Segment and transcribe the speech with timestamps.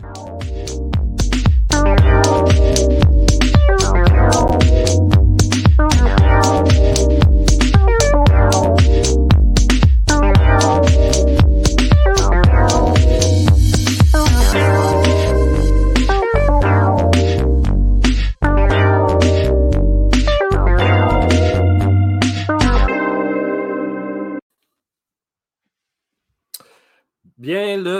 [0.00, 0.57] Bien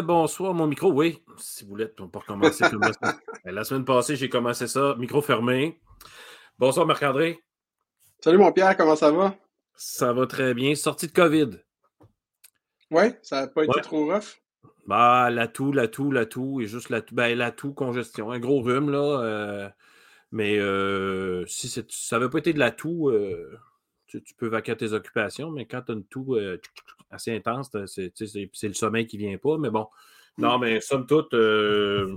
[0.08, 0.90] bonsoir, mon micro.
[0.90, 2.64] Oui, si vous voulez, pour commencer.
[3.44, 5.80] Ben, la semaine passée, j'ai commencé ça, micro fermé.
[6.58, 7.40] Bonsoir, Marc-André.
[8.20, 9.36] Salut, mon Pierre, comment ça va?
[9.74, 10.74] Ça va très bien.
[10.74, 11.50] Sortie de COVID.
[12.90, 14.40] Oui, ça n'a pas été trop rough?
[14.86, 18.32] Bah, l'atout, l'atout, l'atout, et juste l'atout, ben, l'atout, congestion.
[18.32, 19.20] Un gros rhume, là.
[19.20, 19.68] Euh,
[20.32, 23.58] mais euh, si ça n'avait pas été de l'atout, euh,
[24.06, 26.36] tu, peux vaquer tes occupations, mais quand tu as une toux
[27.10, 27.70] assez intense.
[27.86, 28.12] C'est
[28.62, 29.86] le sommeil qui ne vient pas, mais bon.
[30.38, 32.16] Non, mais somme toute, euh,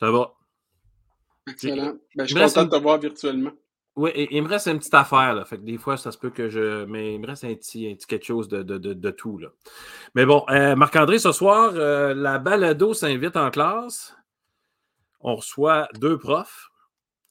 [0.00, 0.34] ça va.
[1.48, 1.94] Excellent.
[2.16, 3.52] Ben, je suis content de te voir virtuellement.
[3.94, 5.34] Oui, il me reste une petite affaire.
[5.34, 5.44] Là.
[5.44, 6.84] Fait que des fois, ça se peut que je.
[6.86, 9.38] Mais il me reste un petit, un petit quelque chose de, de, de, tout.
[9.38, 9.48] Là.
[10.14, 14.16] Mais bon, euh, Marc-André, ce soir, euh, la balado s'invite en classe.
[15.20, 16.70] On reçoit deux profs,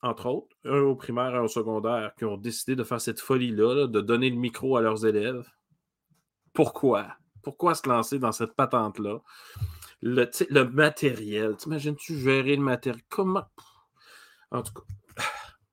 [0.02, 3.19] entre autres, un au primaire et un au secondaire, qui ont décidé de faire cette
[3.19, 5.45] folie-là, de donner le micro à leurs élèves
[6.53, 7.16] pourquoi?
[7.44, 9.19] Pourquoi se lancer dans cette patente-là?
[10.02, 11.55] Le, matériel.
[11.57, 13.02] T'imagines-tu gérer le matériel?
[13.09, 13.45] Comment?
[14.52, 15.23] En tout cas,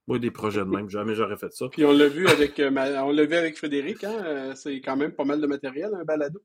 [0.06, 1.68] moi, des projets de même, jamais j'aurais fait ça.
[1.68, 4.24] Puis on l'a vu avec euh, vu avec Frédéric, hein?
[4.24, 6.42] Euh, c'est quand même pas mal de matériel, un balado.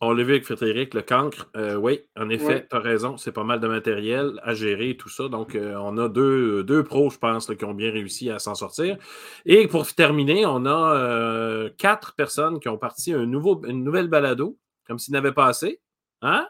[0.00, 1.48] On l'a vu avec Frédéric, le cancre.
[1.56, 4.96] Euh, oui, en effet, tu as raison, c'est pas mal de matériel à gérer et
[4.96, 5.28] tout ça.
[5.28, 8.54] Donc, euh, on a deux, deux pros, je pense, qui ont bien réussi à s'en
[8.54, 8.98] sortir.
[9.46, 14.08] Et pour terminer, on a euh, quatre personnes qui ont parti un nouveau, une nouvelle
[14.08, 15.80] balado, comme s'ils n'avaient pas assez.
[16.20, 16.46] Hein?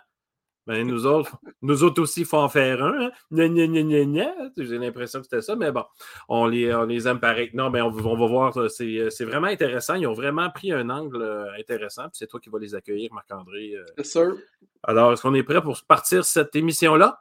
[0.66, 3.06] Ben, nous autres, nous autres aussi, il faut en faire un.
[3.06, 4.50] Hein.
[4.56, 5.84] J'ai l'impression que c'était ça, mais bon,
[6.28, 7.50] on les, on les aime pareil.
[7.54, 9.94] Non, mais on, va voir, euh, euh, c'est vraiment intéressant.
[9.94, 12.04] Ils ont vraiment pris un angle euh, intéressant.
[12.04, 13.74] Puis c'est toi qui vas les accueillir, Marc-André.
[13.96, 14.34] Yes, sir.
[14.82, 17.20] Alors, est-ce qu'on est prêt pour partir cette émission-là?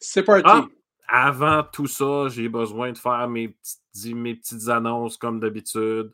[0.00, 0.42] C'est parti.
[0.44, 0.66] Ah,
[1.08, 3.81] avant tout ça, j'ai besoin de faire mes petites,
[4.14, 6.12] mes petites annonces comme d'habitude.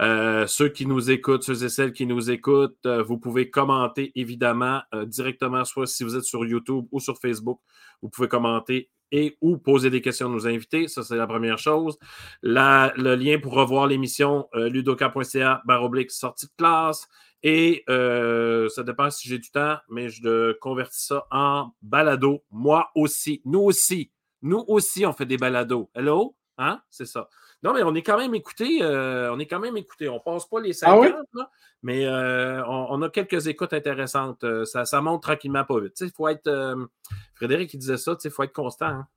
[0.00, 4.12] Euh, ceux qui nous écoutent, ceux et celles qui nous écoutent, euh, vous pouvez commenter
[4.14, 7.60] évidemment euh, directement, soit si vous êtes sur YouTube ou sur Facebook,
[8.02, 10.86] vous pouvez commenter et ou poser des questions à nos invités.
[10.86, 11.98] Ça, c'est la première chose.
[12.42, 17.08] le lien pour revoir l'émission, ludoka.ca, baroblique sortie de classe.
[17.42, 22.44] Et ça dépend si j'ai du temps, mais je convertis ça en balado.
[22.50, 24.12] Moi aussi, nous aussi,
[24.42, 25.90] nous aussi, on fait des balados.
[25.94, 26.37] Hello?
[26.58, 26.82] Hein?
[26.90, 27.28] C'est ça.
[27.62, 28.82] Non, mais on est quand même écouté.
[28.82, 30.08] Euh, on est quand même écouté.
[30.08, 31.50] On passe pas les 50, ah
[31.82, 34.42] mais euh, on, a quelques écoutes intéressantes.
[34.44, 35.94] Euh, ça, ça monte tranquillement pas vite.
[36.00, 36.76] Il faut être.
[37.34, 38.86] Frédéric, il disait ça, il faut être constant.
[38.86, 39.08] Hein.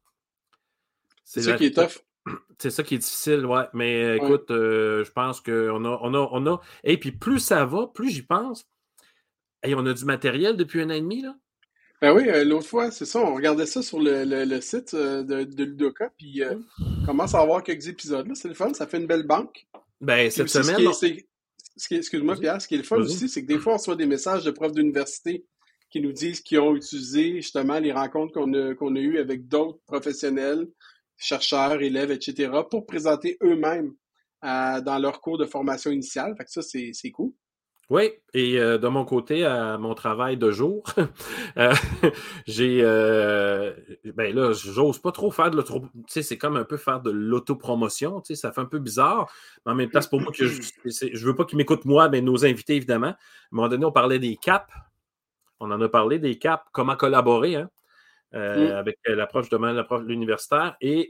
[1.23, 2.03] C'est ça qui est tough.
[2.59, 3.65] C'est ça qui est difficile, ouais.
[3.73, 6.61] Mais écoute, je pense qu'on a, on a, on a.
[6.83, 8.67] Et puis plus ça va, plus j'y pense.
[9.63, 11.35] Et on a du matériel depuis un an et demi, là.
[12.01, 15.21] Ben oui, euh, l'autre fois, c'est ça, on regardait ça sur le, le, site euh,
[15.21, 18.27] de, de Ludoka, puis euh, on commence à avoir quelques épisodes.
[18.27, 19.67] Là, c'est le fun, ça fait une belle banque.
[19.99, 20.89] Ben, cette semaine.
[21.91, 24.07] Excuse-moi, Pierre, ce qui est le fun aussi, c'est que des fois, on reçoit des
[24.07, 25.45] messages de profs d'université
[25.91, 29.47] qui nous disent qu'ils ont utilisé justement les rencontres qu'on a, qu'on a eues avec
[29.47, 30.67] d'autres professionnels,
[31.17, 33.93] chercheurs, élèves, etc., pour présenter eux-mêmes
[34.41, 36.33] dans leur cours de formation initiale.
[36.35, 37.31] Fait que ça, c'est cool.
[37.91, 40.85] Oui, et euh, de mon côté, à mon travail de jour,
[41.57, 41.73] euh,
[42.47, 42.79] j'ai.
[42.81, 43.73] Euh,
[44.15, 45.81] ben là, j'ose pas trop faire de l'auto.
[45.81, 48.21] Tu sais, c'est comme un peu faire de l'autopromotion.
[48.21, 49.29] Tu sais, ça fait un peu bizarre.
[49.65, 52.07] Mais en même temps, c'est pour moi que je, je veux pas qu'ils m'écoutent moi,
[52.07, 53.07] mais nos invités, évidemment.
[53.07, 53.15] À un
[53.51, 54.73] moment donné, on parlait des caps.
[55.59, 57.69] On en a parlé des caps, comment collaborer hein,
[58.31, 58.71] mm.
[58.71, 60.77] avec l'approche de l'approche universitaire.
[60.79, 61.09] Et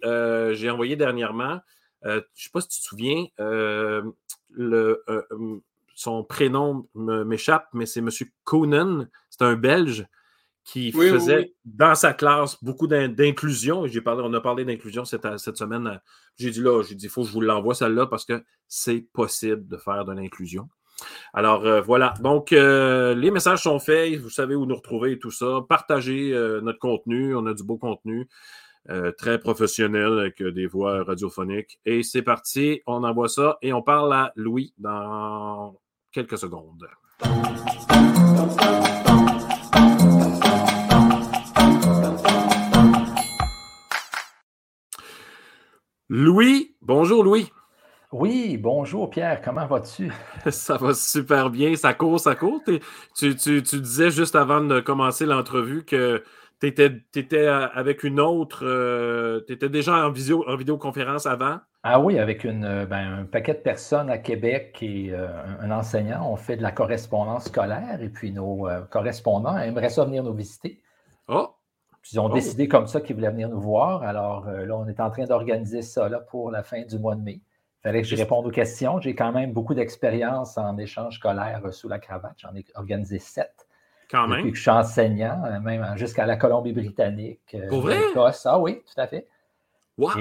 [0.54, 1.60] j'ai envoyé dernièrement,
[2.04, 5.04] je ne sais pas si tu te souviens, le
[6.02, 8.10] son prénom m'échappe, mais c'est M.
[8.44, 9.06] Conan.
[9.30, 10.08] C'est un Belge
[10.64, 13.86] qui faisait dans sa classe beaucoup d'inclusion.
[13.86, 16.02] J'ai parlé, on a parlé d'inclusion cette, semaine.
[16.38, 19.06] J'ai dit là, j'ai dit, il faut que je vous l'envoie celle-là parce que c'est
[19.14, 20.70] possible de faire de l'inclusion.
[21.34, 25.20] Alors euh, voilà, donc euh, les messages sont faits, vous savez où nous retrouver et
[25.20, 25.62] tout ça.
[25.70, 28.28] Partagez euh, notre contenu, on a du beau contenu.
[29.18, 31.80] très professionnel avec des voix radiophoniques.
[31.86, 35.80] Et c'est parti, on envoie ça et on parle à Louis dans
[36.12, 36.88] quelques secondes.
[46.10, 47.50] Louis, bonjour Louis.
[48.12, 50.12] Oui, bonjour Pierre, comment vas-tu?
[50.50, 52.62] ça va super bien, ça court, ça court.
[52.66, 56.22] Tu, tu, tu, disais juste avant de commencer l'entrevue que
[56.62, 58.60] Tu étais, avec une autre.
[59.48, 61.58] tu étais déjà en, visio, en vidéoconférence avant?
[61.84, 65.12] Ah oui, avec une, ben, un paquet de personnes à Québec et
[65.60, 66.32] un enseignant.
[66.32, 70.84] On fait de la correspondance scolaire et puis nos correspondants aimeraient ça venir nous visiter.
[71.28, 71.50] Oh!
[72.12, 72.34] ils ont oh.
[72.34, 74.04] décidé comme ça qu'ils voulaient venir nous voir.
[74.04, 77.22] Alors là, on est en train d'organiser ça là, pour la fin du mois de
[77.22, 77.42] mai.
[77.82, 79.00] Il fallait que je réponde aux questions.
[79.00, 82.36] J'ai quand même beaucoup d'expérience en échange scolaire sous la cravate.
[82.38, 83.68] J'en ai organisé sept.
[84.12, 84.40] Quand même.
[84.40, 87.56] Depuis que je suis enseignant, euh, même jusqu'à la Colombie-Britannique.
[87.56, 87.98] Euh, Pour vrai?
[88.46, 89.28] Ah oui, tout à fait.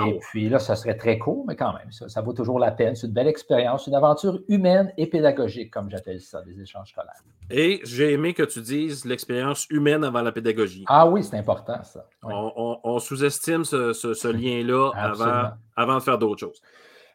[0.06, 2.94] Et puis là, ça serait très court, mais quand même, ça, vaut toujours la peine.
[2.96, 7.22] C'est une belle expérience, une aventure humaine et pédagogique, comme j'appelle ça, des échanges scolaires.
[7.50, 10.84] Et j'ai aimé que tu dises l'expérience humaine avant la pédagogie.
[10.86, 12.06] Ah oui, c'est important, ça.
[12.22, 16.60] On, sous-estime ce, lien-là avant, avant, de faire d'autres choses.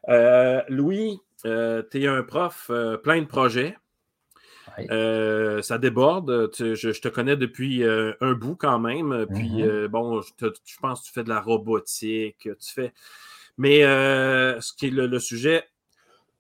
[0.10, 3.76] Euh, Louis, euh, tu es un prof euh, plein de projets.
[5.62, 6.52] Ça déborde.
[6.58, 9.26] je, te connais depuis un bout quand même.
[9.34, 9.88] Puis, mm-hmm.
[9.88, 12.50] bon, je, pense que tu fais de la robotique.
[12.60, 12.94] Tu fais.
[13.58, 15.64] Mais ce qui est le, sujet,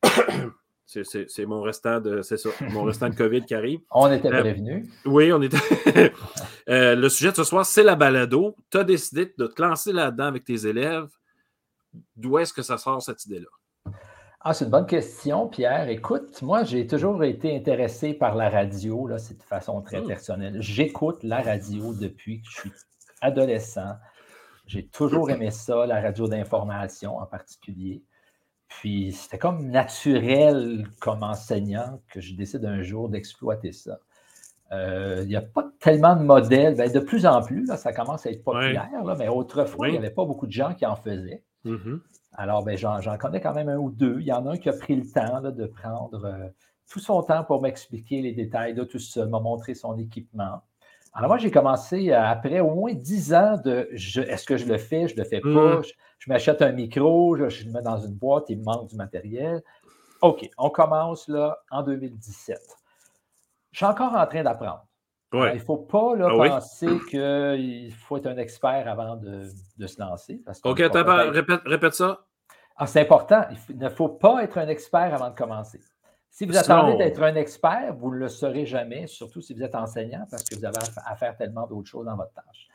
[0.85, 2.21] c'est mon restant de.
[2.21, 3.79] C'est ça, mon restant de COVID qui arrive.
[3.91, 4.87] On était prévenus.
[5.05, 5.57] oui, on était.
[6.67, 8.55] le sujet de ce soir, c'est la balado.
[8.69, 11.09] Tu as décidé de te lancer là-dedans avec tes élèves.
[12.15, 13.47] D'où est-ce que ça sort cette idée-là?
[14.47, 15.89] Ah, c'est une bonne question, Pierre.
[15.89, 20.07] Écoute, moi, j'ai toujours été intéressé par la radio, là, c'est de façon très hmm.
[20.07, 20.57] personnelle.
[20.61, 22.71] J'écoute la radio depuis que je suis
[23.21, 23.95] adolescent.
[24.67, 28.03] J'ai toujours aimé ça, la radio d'information en particulier.
[28.67, 33.97] Puis c'était comme naturel comme enseignant que je décide un jour d'exploiter ça.
[34.71, 36.75] Euh, il n'y a pas tellement de modèles.
[36.75, 39.97] Ben, de plus en plus, là, ça commence à être populaire, mais autrefois, il n'y
[39.97, 41.43] avait pas beaucoup de gens qui en faisaient.
[41.65, 41.99] Mm-hmm.
[42.37, 44.17] Alors, ben, j'en connais quand même un ou deux.
[44.19, 46.47] Il y en a un qui a pris le temps de prendre euh,
[46.89, 50.61] tout son temps pour m'expliquer les détails de tout ça, m'a montré son équipement.
[51.13, 55.07] Alors, moi, j'ai commencé après au moins dix ans de est-ce que je le fais,
[55.07, 55.83] je ne le fais pas, mm.
[56.19, 59.63] je, m'achète un micro, je, le mets dans une boîte, il me manque du matériel.
[60.21, 62.59] OK, on commence là en 2017.
[63.71, 64.85] Je suis encore en train d'apprendre.
[65.33, 69.43] Il ne faut pas ah penser qu'il faut être un expert avant de,
[69.85, 70.41] se lancer.
[70.63, 72.25] OK, répète, répète, ça.
[72.77, 73.45] Ah, c'est important.
[73.69, 75.81] Il ne faut pas être un expert avant de commencer.
[76.29, 79.75] Si vous attendez d'être un expert, vous ne le serez jamais, surtout si vous êtes
[79.75, 82.67] enseignant, parce que vous avez à faire tellement d'autres choses dans votre tâche.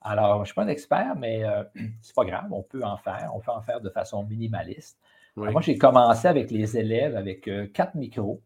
[0.00, 2.82] Alors, je ne suis pas un expert, mais euh, ce n'est pas grave, on peut
[2.82, 3.30] en faire.
[3.34, 4.98] On peut en faire de façon minimaliste.
[5.36, 8.42] moi, j'ai commencé avec les élèves avec euh, quatre micros.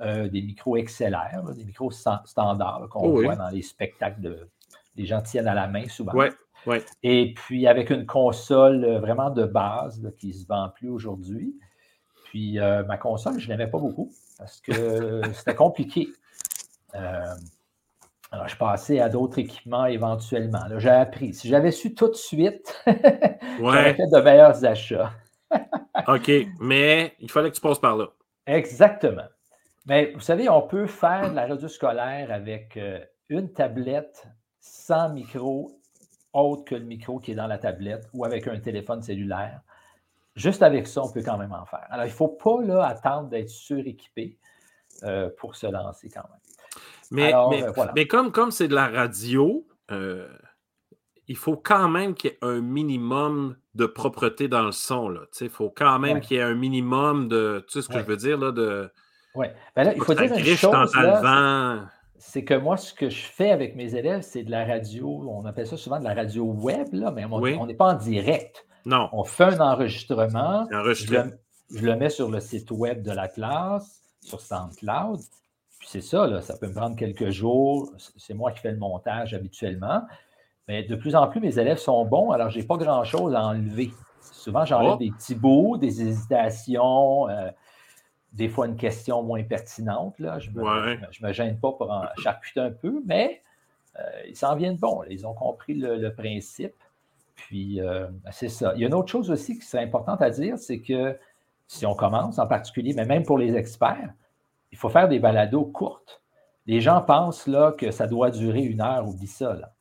[0.00, 4.48] Euh, des micros XLR, des micros standards qu'on oh voit dans les spectacles de.
[4.94, 6.12] Les gens tiennent à la main souvent.
[7.02, 11.58] Et puis avec une console euh, vraiment de base qui ne se vend plus aujourd'hui.
[12.26, 16.08] Puis euh, ma console, je ne l'aimais pas beaucoup parce que c'était compliqué.
[16.92, 20.62] alors, je passais à d'autres équipements éventuellement.
[20.76, 21.34] J'ai appris.
[21.34, 22.80] Si j'avais su tout de suite,
[23.58, 25.10] j'aurais fait de meilleurs achats.
[26.06, 26.30] OK,
[26.60, 28.06] mais il fallait que tu passes par là.
[28.46, 29.26] Exactement.
[29.88, 33.00] Mais vous savez, on peut faire de la radio scolaire avec euh,
[33.30, 34.28] une tablette
[34.60, 35.80] sans micro
[36.34, 39.62] autre que le micro qui est dans la tablette ou avec un téléphone cellulaire.
[40.36, 41.86] Juste avec ça, on peut quand même en faire.
[41.88, 44.38] Alors, il ne faut pas là, attendre d'être suréquipé
[45.04, 46.38] euh, pour se lancer quand même.
[47.10, 49.66] Mais, euh, mais, comme, comme c'est de la radio,
[51.26, 55.14] il faut quand même qu'il y ait un minimum de propreté dans le son.
[55.40, 57.64] Il faut quand même qu'il y ait un minimum de.
[57.66, 58.36] Tu sais ce que je veux dire?
[58.36, 58.92] Là, de,
[59.38, 59.46] oui.
[59.76, 60.92] Ben là, il faut dire une chose.
[62.20, 65.24] C'est que moi, ce que je fais avec mes élèves, c'est de la radio.
[65.28, 68.66] On appelle ça souvent de la radio web, là, mais on n'est pas en direct.
[68.84, 69.08] Non.
[69.12, 70.66] On fait un enregistrement.
[70.70, 71.38] Je le,
[71.74, 75.20] je le, mets sur le site web de la classe, sur SoundCloud.
[75.78, 77.92] Puis c'est ça, là, ça peut me prendre quelques jours.
[78.16, 80.02] C'est moi qui fais le montage habituellement.
[80.66, 83.42] Mais de plus en plus, mes élèves sont bons, alors je n'ai pas grand-chose à
[83.42, 83.92] enlever.
[84.20, 84.98] Souvent, j'enlève oh.
[84.98, 87.28] des petits bouts, des hésitations.
[87.28, 87.50] Euh,
[88.32, 90.18] des fois une question moins pertinente.
[90.18, 90.38] Là.
[90.38, 93.42] Je ne me, gêne pas pour en charcuter un peu, mais
[93.98, 95.02] euh, ils s'en viennent bons.
[95.08, 96.74] Ils ont compris le, principe.
[97.34, 98.72] Puis, euh, c'est ça.
[98.74, 101.16] Il y a une autre chose aussi qui serait importante à dire, c'est que
[101.66, 104.12] si on commence en particulier, mais même pour les experts,
[104.72, 106.22] il faut faire des balados courtes.
[106.66, 109.54] Les gens pensent là, que ça doit durer une heure, oublie ça.
[109.54, 109.72] Là.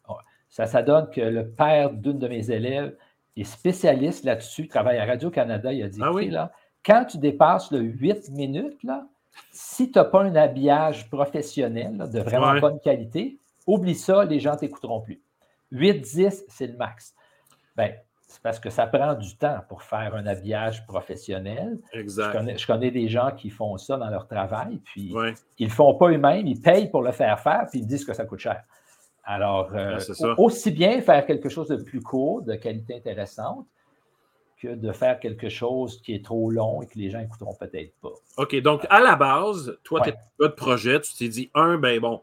[0.49, 2.95] Ça, ça donne que le père d'une de mes élèves
[3.35, 6.29] est spécialiste là-dessus, travaille à Radio-Canada, il a dit, ah oui?
[6.29, 6.51] là,
[6.87, 9.05] quand tu dépasses le 8 minutes, là,
[9.51, 14.53] si tu n'as pas un habillage professionnel de vraiment bonne qualité, oublie ça, les gens
[14.53, 15.21] ne t'écouteront plus.
[15.73, 17.13] 8-10, c'est le max.
[17.75, 17.93] Ben,
[18.25, 21.77] c'est parce que ça prend du temps pour faire un habillage professionnel.
[21.93, 22.57] Exact.
[22.57, 25.13] Je connais, des gens qui font ça dans leur travail, puis
[25.59, 28.05] ils ne le font pas eux-mêmes, ils payent pour le faire faire, puis ils disent
[28.05, 28.63] que ça coûte cher.
[29.23, 29.99] Alors, euh,
[30.37, 33.65] aussi bien faire quelque chose de plus court, de qualité intéressante,
[34.61, 37.93] que de faire quelque chose qui est trop long et que les gens n'écouteront peut-être
[38.01, 38.13] pas.
[38.37, 41.77] OK, donc à la base, toi, tu n'as pas de projet, tu t'es dit, un,
[41.77, 42.21] ben bon,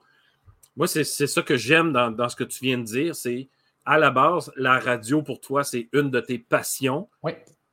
[0.77, 3.49] moi, c'est ça que j'aime dans, ce que tu viens de dire, c'est
[3.87, 7.09] à la base, la radio pour toi, c'est une de tes passions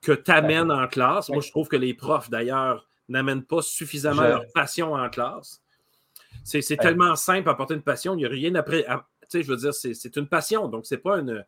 [0.01, 1.30] que tu amènes en classe.
[1.30, 5.62] Moi, je trouve que les profs, d'ailleurs, n'amènent pas suffisamment leur passion en classe.
[6.44, 8.84] C'est tellement simple à porter une passion, il n'y a rien après.
[8.84, 11.46] Tu sais, je veux dire, c'est une passion, donc c'est pas une.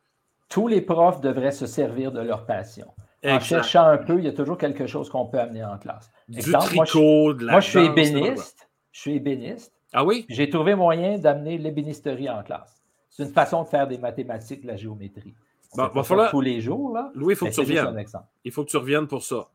[0.53, 2.85] Tous les profs devraient se servir de leur passion.
[3.25, 6.11] En cherchant un peu, il y a toujours quelque chose qu'on peut amener en classe.
[6.27, 8.69] Du tricot, de la Moi, je suis ébéniste.
[8.91, 9.73] Je suis ébéniste.
[9.93, 10.27] Ah oui?
[10.29, 12.83] J'ai trouvé moyen d'amener l'ébénisterie en classe.
[13.09, 15.33] C'est une façon de faire des mathématiques, de la géométrie.
[15.75, 16.29] Bon, va falloir...
[16.29, 17.11] Tous les jours, là.
[17.15, 18.05] Louis, il faut que tu reviennes.
[18.43, 19.47] Il faut que tu reviennes pour ça.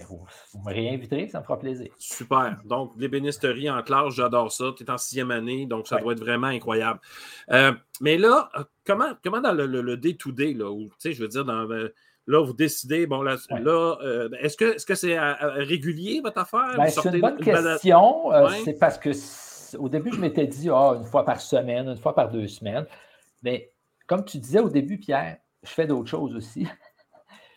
[0.00, 0.16] Ben,
[0.52, 1.88] vous, me réinviterez, ça me fera plaisir.
[1.98, 2.58] Super.
[2.64, 4.72] Donc, l'ébénisterie en classe, j'adore ça.
[4.76, 7.00] Tu es en sixième année, donc ça doit être vraiment incroyable.
[7.50, 11.28] Euh, mais là, euh, comment, comment dans le day-to-day, là, où, tu sais, je veux
[11.28, 11.92] dire, dans, euh,
[12.26, 13.34] là, vous décidez, bon, là,
[14.40, 15.18] est-ce que c'est -ce c'est
[15.64, 16.74] régulier, votre affaire?
[16.76, 18.30] Ben, c'est une bonne question.
[18.64, 19.10] C'est parce que
[19.78, 22.86] au début, je m'étais dit, ah, une fois par semaine, une fois par deux semaines.
[23.42, 23.72] Mais
[24.06, 26.66] comme tu disais au début, Pierre, je fais d'autres choses aussi.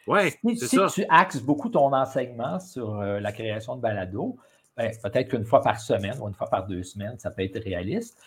[0.08, 4.38] Oui, si, si tu axes beaucoup ton enseignement sur euh, la création de balado,
[4.76, 7.64] ben, peut-être qu'une fois par semaine ou une fois par deux semaines, ça peut être
[7.64, 8.20] réaliste.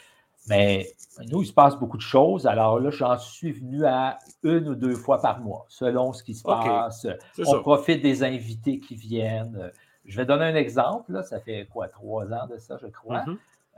[0.49, 0.87] Mais
[1.29, 2.47] nous, il se passe beaucoup de choses.
[2.47, 6.35] Alors là, j'en suis venu à une ou deux fois par mois, selon ce qui
[6.35, 7.07] se passe.
[7.45, 9.73] On profite des invités qui viennent.
[10.05, 11.21] Je vais donner un exemple.
[11.25, 13.25] Ça fait quoi, trois ans de ça, je crois.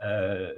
[0.05, 0.53] Euh,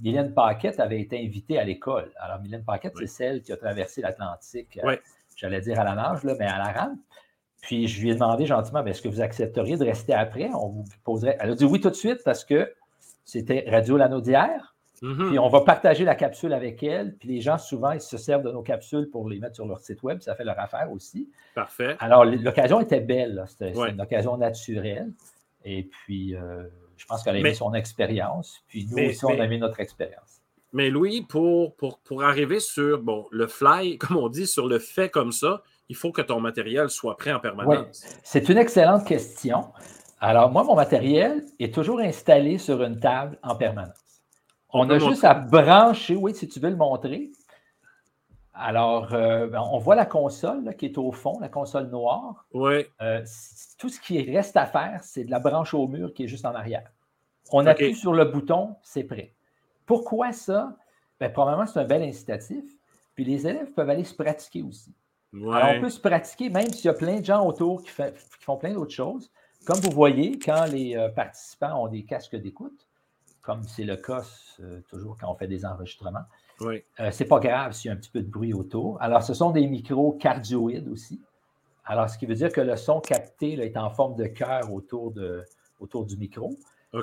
[0.00, 2.10] Mylène Paquette avait été invitée à l'école.
[2.18, 4.96] Alors, Mylène Paquette, c'est celle qui a traversé l'Atlantique, euh,
[5.42, 6.96] j'allais dire à la nage, là, mais à la rame.
[7.60, 10.48] Puis je lui ai demandé gentiment, est-ce que vous accepteriez de rester après?
[10.54, 11.36] On vous poserait.
[11.40, 12.72] Elle a dit oui tout de suite parce que
[13.24, 14.74] c'était Radio Lanaudière.
[15.02, 15.28] Mm-hmm.
[15.28, 17.16] Puis on va partager la capsule avec elle.
[17.16, 19.80] Puis les gens, souvent, ils se servent de nos capsules pour les mettre sur leur
[19.80, 20.20] site web.
[20.20, 21.28] Ça fait leur affaire aussi.
[21.54, 21.96] Parfait.
[21.98, 23.44] Alors, l'occasion était belle.
[23.46, 25.12] C'était une occasion naturelle.
[25.64, 26.64] Et puis, euh,
[26.96, 30.41] je pense qu'elle a aimé son expérience, puis nous aussi, on a aimé notre expérience.
[30.72, 34.78] Mais Louis, pour, pour, pour, arriver sur bon, le fly, comme on dit, sur le
[34.78, 38.02] fait comme ça, il faut que ton matériel soit prêt en permanence.
[38.04, 39.66] Oui, c'est une excellente question.
[40.20, 43.96] Alors, moi, mon matériel est toujours installé sur une table en permanence.
[44.72, 47.30] On, a juste à brancher, oui, si tu veux le montrer.
[48.54, 52.46] Alors, euh, ben, on voit la console qui est au fond, la console noire.
[52.54, 52.86] Oui.
[53.02, 53.22] Euh,
[53.78, 56.46] tout ce qui reste à faire, c'est de la branche au mur qui est juste
[56.46, 56.90] en arrière.
[57.50, 59.34] On appuie sur le bouton, c'est prêt.
[59.92, 60.74] Pourquoi ça?
[61.20, 62.64] Bien, probablement, c'est un bel incitatif.
[63.14, 64.90] Puis les élèves peuvent aller se pratiquer aussi.
[65.34, 67.90] Alors, on peut se pratiquer même s'il y a plein de gens autour qui,
[68.40, 69.30] font plein d'autres choses.
[69.66, 72.86] Comme vous voyez, quand les euh, participants ont des casques d'écoute,
[73.42, 74.22] comme c'est le cas
[74.88, 76.24] toujours quand on fait des enregistrements,
[76.60, 76.82] oui.
[77.00, 78.96] Euh, c'est pas grave s'il y a un petit peu de bruit autour.
[79.02, 81.20] Alors, ce sont des micros cardioïdes aussi.
[81.84, 85.10] Alors, ce qui veut dire que le son capté est en forme de cœur autour,
[85.10, 85.44] de,
[85.80, 86.56] autour du micro.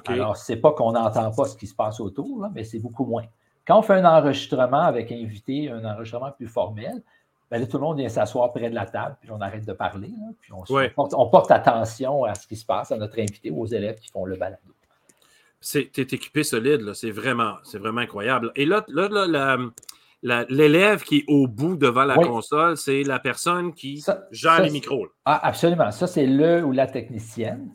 [0.07, 3.25] Alors, c'est pas qu'on n'entend pas ce qui se passe autour, mais c'est beaucoup moins.
[3.65, 7.01] Quand on fait un enregistrement avec invité, un enregistrement plus formel,
[7.51, 10.13] ben tout le monde vient s'asseoir près de la table, puis on arrête de parler,
[10.41, 10.63] puis on,
[10.97, 14.25] on, porte, attention à ce qui se passe, à notre invité, aux élèves qui font
[14.25, 14.61] le balado
[15.61, 18.51] tu es équipé solide, c'est vraiment, vraiment incroyable.
[18.55, 18.85] Et là,
[20.21, 25.07] l'élève qui est au bout devant la console, c'est la personne qui gère les micros.
[25.25, 25.91] Ah, absolument.
[25.91, 27.71] Ça, c'est le ou la technicienne.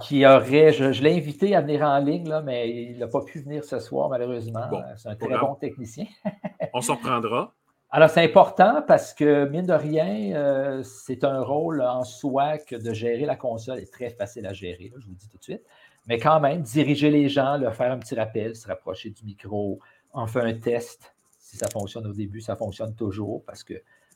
[0.00, 3.40] Qui aurait, je, l'ai invité à venir en ligne, là, mais il n'a pas pu
[3.40, 4.68] venir ce soir, malheureusement.
[4.96, 6.06] c'est un très bon technicien.
[6.74, 7.52] On s'en prendra.
[7.90, 12.74] Alors, c'est important parce que, mine de rien, euh, c'est un rôle en soi que
[12.74, 15.62] de gérer la console est très facile à gérer, je vous dis tout de suite.
[16.06, 19.78] Mais quand même, diriger les gens, leur faire un petit rappel, se rapprocher du micro,
[20.12, 21.14] on fait un test.
[21.38, 23.62] Si ça fonctionne au début, ça fonctionne toujours parce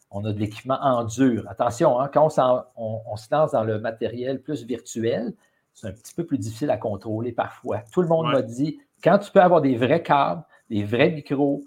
[0.08, 1.44] qu'on a de l'équipement en dur.
[1.48, 2.28] Attention, hein, quand
[2.76, 5.34] on, se lance dans le matériel plus virtuel,
[5.74, 7.80] c'est un petit peu plus difficile à contrôler parfois.
[7.92, 11.62] Tout le monde m'a dit, quand tu peux avoir des vrais câbles, des vrais micros,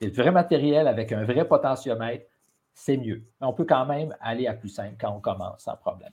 [0.00, 2.26] des vrais matériels avec un vrai potentiomètre,
[2.74, 3.22] c'est mieux.
[3.40, 6.12] Mais on peut quand même aller à plus simple quand on commence sans problème.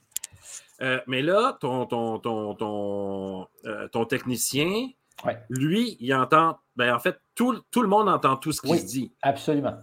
[0.80, 4.88] Euh, mais là, ton, ton, ton, ton, euh, ton technicien,
[5.48, 6.58] lui, il entend.
[6.76, 9.12] Ben, en fait, tout, tout le monde entend tout ce qu'il dit.
[9.22, 9.76] Absolument.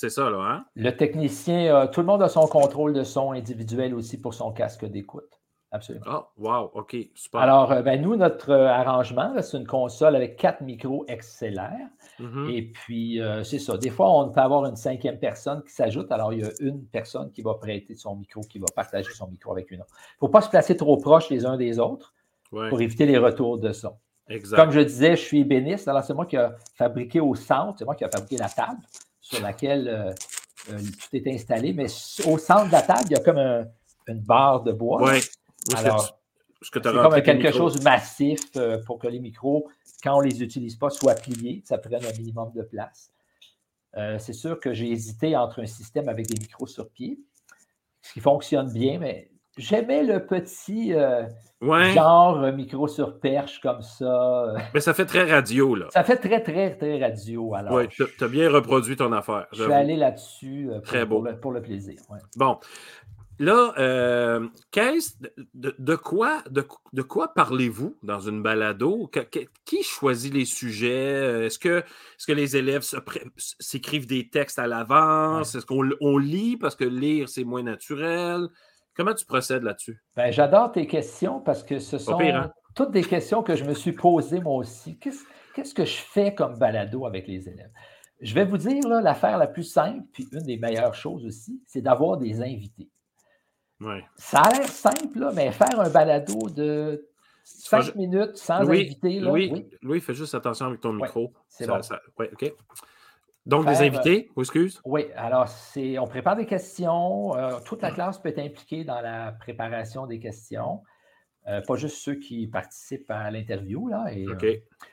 [0.00, 0.64] C'est ça, là, hein?
[0.76, 4.50] Le technicien, euh, tout le monde a son contrôle de son individuel aussi pour son
[4.50, 5.28] casque d'écoute.
[5.72, 6.06] Absolument.
[6.08, 7.42] Ah, wow, OK, super.
[7.42, 11.68] Alors, ben, nous, notre arrangement, c'est une console avec quatre micros XLR.
[12.18, 12.50] Mm-hmm.
[12.50, 13.76] Et puis, euh, c'est ça.
[13.76, 16.10] Des fois, on peut avoir une cinquième personne qui s'ajoute.
[16.10, 19.28] Alors, il y a une personne qui va prêter son micro, qui va partager son
[19.28, 19.92] micro avec une autre.
[19.92, 22.14] Il ne faut pas se placer trop proche les uns des autres
[22.48, 23.92] pour éviter les retours de son.
[24.56, 27.84] Comme je disais, je suis ébéniste, alors c'est moi qui ai fabriqué au centre, c'est
[27.84, 28.78] moi qui ai fabriqué la table
[29.30, 30.12] sur laquelle euh,
[30.72, 31.86] euh, tout est installé, mais
[32.26, 33.38] au centre de la table, il y a comme
[34.08, 35.02] une barre de bois.
[35.02, 35.20] Oui.
[35.76, 36.18] Alors,
[36.60, 39.68] c'est comme quelque chose de massif euh, pour que les micros,
[40.02, 43.12] quand on ne les utilise pas, soient pliés, ça prenne un minimum de place.
[44.18, 47.20] c'est sûr que j'ai hésité entre un système avec des micros sur pied,
[48.02, 50.94] ce qui fonctionne bien, mais j'aimais le petit
[51.62, 54.54] genre micro sur perche comme ça.
[54.74, 55.86] Mais ça fait très radio, là.
[55.90, 57.54] Ça fait très, très, très radio.
[57.54, 59.46] Alors, oui, tu as bien reproduit ton affaire.
[59.52, 62.00] Je vais aller là-dessus euh, pour, Pour, le, plaisir.
[62.36, 62.58] Bon.
[63.38, 65.14] Là, euh, qu'est-ce
[65.54, 69.10] de, quoi de, quoi parlez-vous dans une balado?
[69.64, 71.46] qui choisit les sujets?
[71.46, 72.84] Est-ce que, est que les élèves
[73.36, 75.54] s'écrivent des textes à l'avance?
[75.54, 78.48] Est-ce qu'on lit parce que lire, c'est moins naturel?
[78.96, 80.02] Comment tu procèdes là-dessus?
[80.16, 82.52] Ben, J'adore tes questions parce que ce sont hein?
[82.74, 84.98] toutes des questions que je me suis posées moi aussi.
[84.98, 87.70] Qu'est-ce que je fais comme balado avec les élèves?
[88.20, 91.80] Je vais vous dire, l'affaire la plus simple, puis une des meilleures choses aussi, c'est
[91.80, 92.90] d'avoir des invités.
[94.16, 97.08] Ça a l'air simple, mais faire un balado de
[97.42, 99.20] cinq minutes sans invité.
[99.20, 100.00] Là, oui, oui.
[100.00, 101.32] fais juste attention avec ton micro.
[101.48, 101.80] c'est bon.
[102.18, 102.52] OK.
[103.50, 104.80] Donc, des invités, excuse?
[104.84, 107.36] Oui, alors c'est, on prépare des questions.
[107.36, 110.82] Euh, toute la classe peut être impliquée dans la préparation des questions.
[111.48, 114.06] Euh, pas juste ceux qui participent à l'interview, là.
[114.12, 114.46] Et, OK.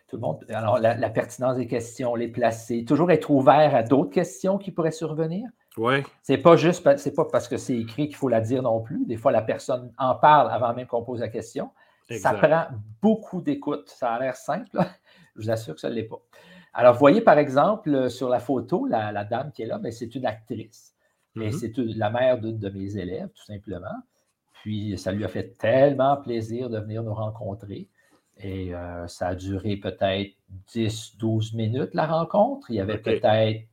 [0.08, 0.44] tout le monde.
[0.50, 4.92] Alors, la, pertinence des questions, les placer, toujours être ouvert à d'autres questions qui pourraient
[4.92, 5.48] survenir.
[5.78, 6.02] Oui.
[6.24, 9.06] C'est pas juste, c'est pas parce que c'est écrit qu'il faut la dire non plus.
[9.06, 11.70] Des fois, la personne en parle avant même qu'on pose la question.
[12.10, 12.66] Ça prend
[13.04, 13.88] beaucoup d'écoute.
[13.90, 14.80] Ça a l'air simple.
[15.36, 16.22] Je vous assure que ça ne l'est pas.
[16.78, 19.90] Alors, vous voyez par exemple euh, sur la photo, la, dame qui est là, mais
[19.90, 20.94] c'est une actrice.
[21.36, 21.52] Mm-hmm.
[21.52, 23.96] c'est la mère d'une de mes élèves, tout simplement.
[24.62, 27.90] Puis, ça lui a fait tellement plaisir de venir nous rencontrer.
[28.38, 30.36] Et euh, ça a duré peut-être
[30.74, 32.70] 10, 12 minutes, la rencontre.
[32.70, 33.64] Il y avait peut-être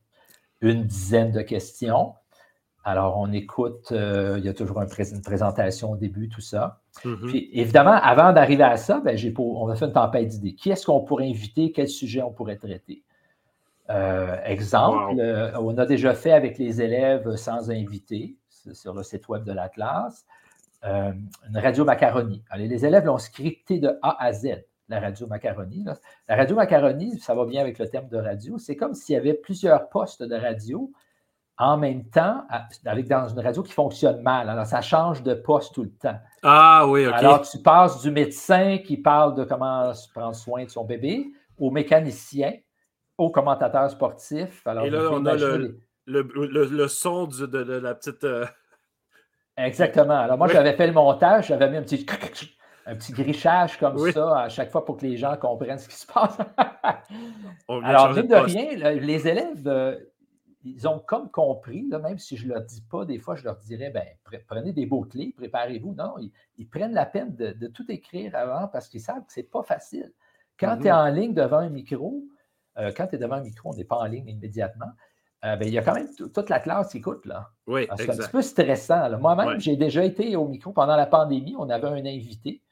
[0.61, 2.15] une dizaine de questions.
[2.83, 6.81] Alors, on écoute, euh, il y a toujours une présentation au début, tout ça.
[7.03, 7.27] Mm-hmm.
[7.27, 10.55] Puis, évidemment, avant d'arriver à ça, ben, on a fait une tempête d'idées.
[10.55, 11.71] Qui est-ce qu'on pourrait inviter?
[11.71, 13.03] Quel sujet on pourrait traiter?
[13.89, 19.27] Euh, exemple, euh, on a déjà fait avec les élèves sans invité sur le site
[19.27, 20.25] web de la classe
[20.85, 22.43] une radio macaroni.
[22.55, 25.85] les élèves l'ont scripté de A à Z, la radio macaroni.
[26.27, 29.17] La radio macaroni, ça va bien avec le thème de radio, c'est comme s'il y
[29.17, 30.91] avait plusieurs postes de radio
[31.57, 32.43] en même temps,
[32.85, 34.49] avec dans une radio qui fonctionne mal.
[34.49, 36.19] Alors, ça change de poste tout le temps.
[36.43, 37.13] Ah oui, OK.
[37.13, 41.71] Alors, tu passes du médecin qui parle de comment prendre soin de son bébé au
[41.71, 42.53] mécanicien,
[43.17, 44.65] au commentateur sportif.
[44.67, 48.23] Alors, Et là, on a le, le, son de, la petite.
[48.25, 48.45] Euh,
[49.57, 50.19] Exactement.
[50.19, 52.05] Alors, moi, j'avais fait le montage, j'avais mis un petit.
[52.87, 55.95] Un petit grichage comme ça à chaque fois pour que les gens comprennent ce qui
[55.95, 56.37] se passe.
[57.67, 59.95] Alors, mine de rien, les élèves, euh,
[60.65, 63.43] ils ont comme compris, là, même si je ne leur dis pas, des fois, je
[63.43, 64.03] leur dirais, ben,
[64.47, 65.93] prenez des beaux clés, préparez-vous.
[65.93, 66.15] Non,
[66.57, 69.61] ils, prennent la peine de, tout écrire avant parce qu'ils savent que ce n'est pas
[69.61, 70.11] facile.
[70.59, 71.09] Quand tu es mm-hmm.
[71.09, 72.23] en ligne devant un micro,
[72.77, 74.89] euh, quand tu es devant un micro, on n'est pas en ligne immédiatement,
[75.43, 77.25] euh, ben, il y a quand même toute la classe qui écoute.
[77.27, 77.51] Là.
[77.67, 79.17] Oui, c'est un petit peu stressant.
[79.19, 81.55] Moi-même, j'ai déjà été au micro pendant la pandémie.
[81.59, 82.63] On avait un invité,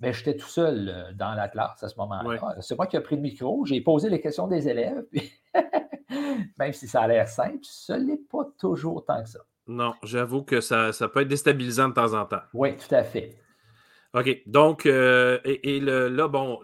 [0.00, 2.56] mais j'étais tout seul euh, dans la classe à ce moment-là.
[2.60, 5.02] C'est moi qui ai pris le micro, j'ai posé les questions des élèves.
[5.10, 5.32] Puis
[6.58, 9.40] même si ça a l'air simple, ce n'est pas toujours tant que ça.
[9.66, 12.40] Non, j'avoue que ça, peut être déstabilisant de temps en temps.
[12.54, 13.36] Oui, tout à fait.
[14.14, 14.42] OK.
[14.46, 16.58] Donc, euh, et, là, bon,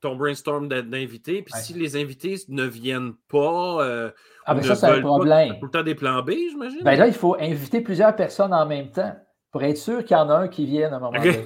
[0.00, 3.84] ton brainstorm d'invités, puis si les invités ne viennent pas.
[3.84, 4.10] Euh,
[4.44, 5.58] ah, mais ça, c'est un problème.
[5.60, 6.82] tout le temps des plans B, j'imagine?
[6.82, 9.14] Ben là, il faut inviter plusieurs personnes en même temps
[9.52, 11.44] pour être sûr qu'il y en a un qui vienne à un moment donné.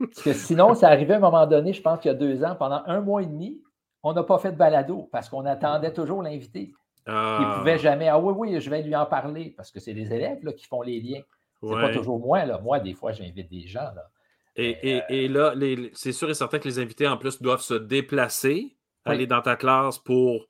[0.00, 2.42] Parce que sinon, ça arrivait à un moment donné, je pense qu'il y a deux
[2.42, 3.62] ans, pendant un mois et demi,
[4.02, 6.72] on n'a pas fait de balado parce qu'on attendait toujours l'invité.
[7.06, 7.78] Il ne pouvait ah.
[7.78, 8.08] jamais.
[8.08, 10.66] Ah oui, oui, je vais lui en parler parce que c'est les élèves là, qui
[10.66, 11.22] font les liens.
[11.62, 12.44] C'est pas toujours moi.
[12.44, 12.58] Là.
[12.58, 13.80] Moi, des fois, j'invite des gens.
[13.80, 14.10] Là.
[14.56, 15.54] Et, là,
[15.94, 19.56] c'est sûr et certain que les invités, en plus, doivent se déplacer, aller dans ta
[19.56, 20.46] classe pour.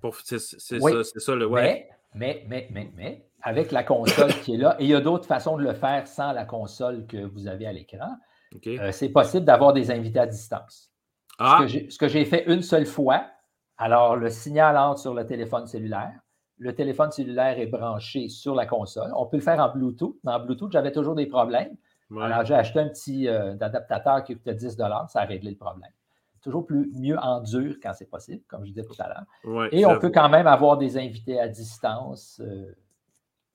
[0.00, 1.46] pour c'est ça, le.
[1.46, 1.88] Ouais.
[2.14, 5.26] Mais, mais, mais, mais, avec la console qui est là, et il y a d'autres
[5.26, 8.16] façons de le faire sans la console que vous avez à l'écran,
[8.66, 10.90] euh, c'est possible d'avoir des invités à distance.
[11.38, 11.64] Ah.
[11.68, 13.26] Ce que j'ai fait une seule fois,
[13.78, 16.20] alors le signal entre sur le téléphone cellulaire.
[16.58, 19.12] Le téléphone cellulaire est branché sur la console.
[19.14, 20.16] On peut le faire en Bluetooth.
[20.24, 21.76] Mais en Bluetooth, j'avais toujours des problèmes.
[22.18, 24.76] Alors, j'ai acheté un petit euh, adaptateur qui coûtait 10
[25.08, 25.90] ça a réglé le problème.
[26.40, 29.68] Toujours plus, mieux en dur quand c'est possible, comme je disais tout à l'heure.
[29.72, 32.40] Et on peut quand même avoir des invités à distance.
[32.42, 32.72] Euh,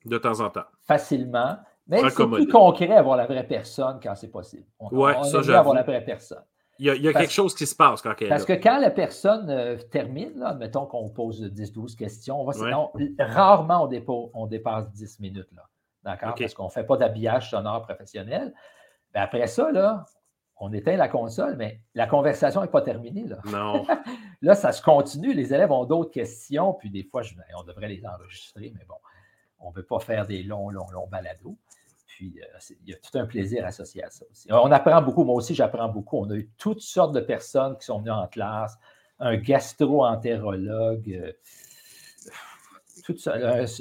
[0.06, 0.66] de temps en temps.
[0.82, 1.58] Facilement.
[1.88, 4.66] Mais c'est plus concret avoir la vraie personne quand c'est possible.
[4.80, 6.44] On, ouais, on avoir la vraie personne.
[6.80, 9.50] Il y a, quelque chose qui se passe quand elle Parce que quand la personne
[9.50, 12.44] euh, termine, là, mettons qu'on pose 10-12 questions,
[13.20, 13.90] rarement
[14.34, 15.50] on, dépasse 10 minutes.
[16.04, 16.34] D'accord?
[16.38, 18.52] Parce qu'on ne fait pas d'habillage sonore professionnel.
[19.14, 20.06] Ben, après ça, là,
[20.58, 23.28] on éteint la console, mais la conversation n'est pas terminée.
[23.28, 23.40] Là.
[23.46, 23.86] Non.
[24.42, 25.34] là, ça se continue.
[25.34, 27.22] Les élèves ont d'autres questions, puis des fois,
[27.58, 28.96] on devrait les enregistrer, mais bon,
[29.60, 31.58] on ne veut pas faire des longs, longs, longs balados.
[32.22, 32.46] Puis, euh,
[32.84, 34.48] il y a tout un plaisir associé à ça aussi.
[34.52, 35.24] On apprend beaucoup.
[35.24, 36.18] Moi aussi, j'apprends beaucoup.
[36.18, 38.78] On a eu toutes sortes de personnes qui sont venues en classe,
[39.18, 41.32] un gastro-entérologue, euh,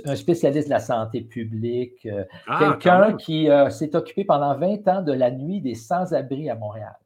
[0.07, 5.03] un, spécialiste de la santé publique, euh, ah, quelqu'un qui s'est occupé pendant 20 ans
[5.03, 6.97] de la nuit des sans-abri à Montréal.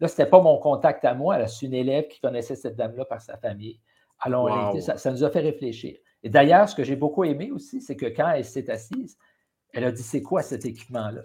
[0.00, 3.06] Là, ce n'était pas mon contact à moi, c'est une élève qui connaissait cette dame-là
[3.06, 3.80] par sa famille.
[4.18, 5.96] Alors, ça, ça, nous a fait réfléchir.
[6.22, 9.16] Et d'ailleurs, ce que j'ai beaucoup aimé aussi, c'est que quand elle s'est assise,
[9.76, 11.20] elle a dit C'est quoi cet équipement-là?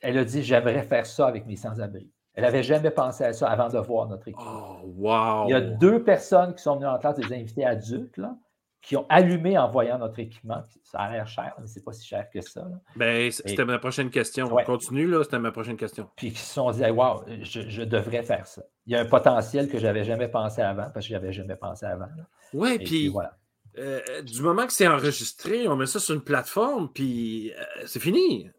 [0.00, 2.08] Elle a dit J'aimerais faire ça avec mes sans-abri.
[2.34, 4.78] Elle n'avait jamais pensé à ça avant de voir notre équipement.
[4.84, 5.48] Oh, wow.
[5.48, 8.36] Il y a deux personnes qui sont venues en classe, des invités adultes, là,
[8.82, 10.62] qui ont allumé en voyant notre équipement.
[10.82, 12.68] Ça a l'air cher, mais ce n'est pas si cher que ça.
[12.94, 14.48] Ben, c'était ma prochaine question.
[14.52, 16.08] On continue, là, c'était ma prochaine question.
[16.14, 18.62] Puis qui se sont dit Wow, je, devrais faire ça.
[18.86, 21.32] Il y a un potentiel que je n'avais jamais pensé avant, parce que je n'avais
[21.32, 22.06] jamais pensé avant.
[22.52, 23.36] Oui, puis, voilà.
[23.78, 28.00] Euh, du moment que c'est enregistré, on met ça sur une plateforme, puis euh, c'est
[28.00, 28.50] fini.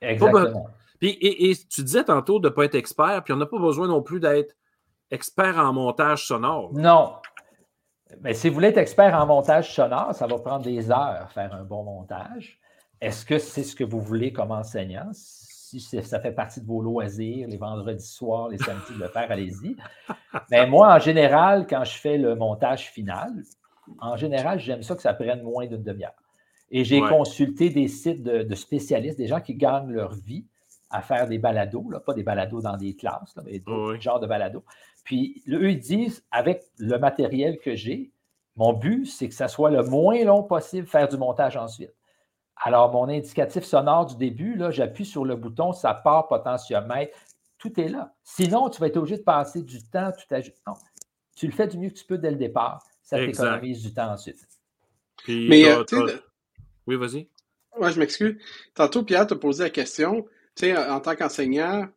[0.00, 0.68] Exactement.
[1.00, 3.88] Puis, et, tu disais tantôt de ne pas être expert, puis on n'a pas besoin
[3.88, 4.54] non plus d'être
[5.10, 6.72] expert en montage sonore.
[6.74, 7.14] Non.
[8.20, 11.54] Mais si vous voulez être expert en montage sonore, ça va prendre des heures faire
[11.54, 12.60] un bon montage.
[13.00, 15.10] Est-ce que c'est ce que vous voulez comme enseignant?
[15.12, 19.30] Si ça fait partie de vos loisirs, les vendredis soirs, les samedis de le faire,
[19.30, 19.76] allez-y.
[20.50, 23.32] Mais moi, en général, quand je fais le montage final,
[23.98, 26.14] en général, j'aime ça que ça prenne moins d'une demi-heure.
[26.70, 30.46] Et j'ai consulté des sites de, spécialistes, des gens qui gagnent leur vie
[30.88, 34.26] à faire des balados, là, pas des balados dans des classes, mais d'autres genres de
[34.26, 34.64] balados.
[35.04, 38.12] Puis eux, ils disent, avec le matériel que j'ai,
[38.56, 41.94] mon but, c'est que ça soit le moins long possible, faire du montage ensuite.
[42.56, 47.16] Alors, mon indicatif sonore du début, là, j'appuie sur le bouton, ça part potentiomètre,
[47.58, 48.12] tout est là.
[48.22, 50.74] Sinon, tu vas être obligé de passer du temps, tout à Non,
[51.34, 54.12] tu le fais du mieux que tu peux dès le départ ça t'économise du temps
[54.12, 54.38] ensuite.
[55.26, 55.84] Mais, euh,
[56.86, 57.28] oui, vas-y.
[57.76, 58.36] Oui, je m'excuse.
[58.74, 61.88] Tantôt, Pierre t'a posé la question, tu sais, en tant qu'enseignant,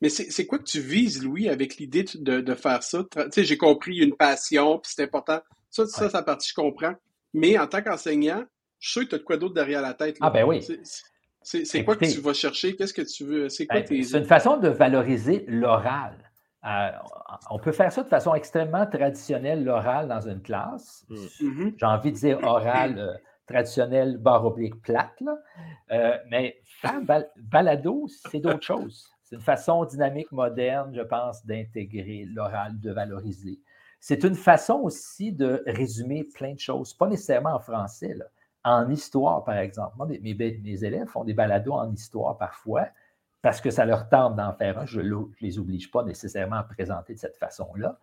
[0.00, 3.04] mais c'est quoi que tu vises, Louis, avec l'idée de, faire ça?
[3.10, 5.40] Tu sais, j'ai compris, il y a une passion, puis c'est important.
[5.70, 6.24] Ça, ça, ouais.
[6.24, 6.94] partie, je comprends.
[7.32, 8.44] Mais en tant qu'enseignant,
[8.78, 10.16] je sais que tu as de quoi d'autre derrière la tête.
[10.20, 10.66] Ah, ben oui.
[11.42, 12.76] C'est quoi que tu vas chercher?
[12.76, 13.48] Qu'est-ce que tu veux?
[13.48, 16.29] C'est quoi ben, C'est une façon de valoriser l'oral.
[16.64, 16.90] Euh,
[17.50, 21.06] on peut faire ça de façon extrêmement traditionnelle, l'oral dans une classe.
[21.08, 21.14] Mm.
[21.14, 21.74] Mm-hmm.
[21.78, 23.14] J'ai envie de dire oral euh,
[23.46, 25.22] traditionnel, barre oblique plate.
[25.90, 27.00] Euh, mais faire
[27.36, 29.10] balado, c'est d'autres choses.
[29.22, 33.60] C'est une façon dynamique, moderne, je pense, d'intégrer l'oral, de valoriser.
[34.00, 38.14] C'est une façon aussi de résumer plein de choses, pas nécessairement en français.
[38.64, 39.96] En histoire, par exemple.
[40.20, 42.88] mes, mes, élèves font des balados en histoire parfois
[43.42, 44.86] parce que ça leur tente d'en faire un.
[44.86, 47.98] Je ne les oblige pas nécessairement à présenter de cette façon-là.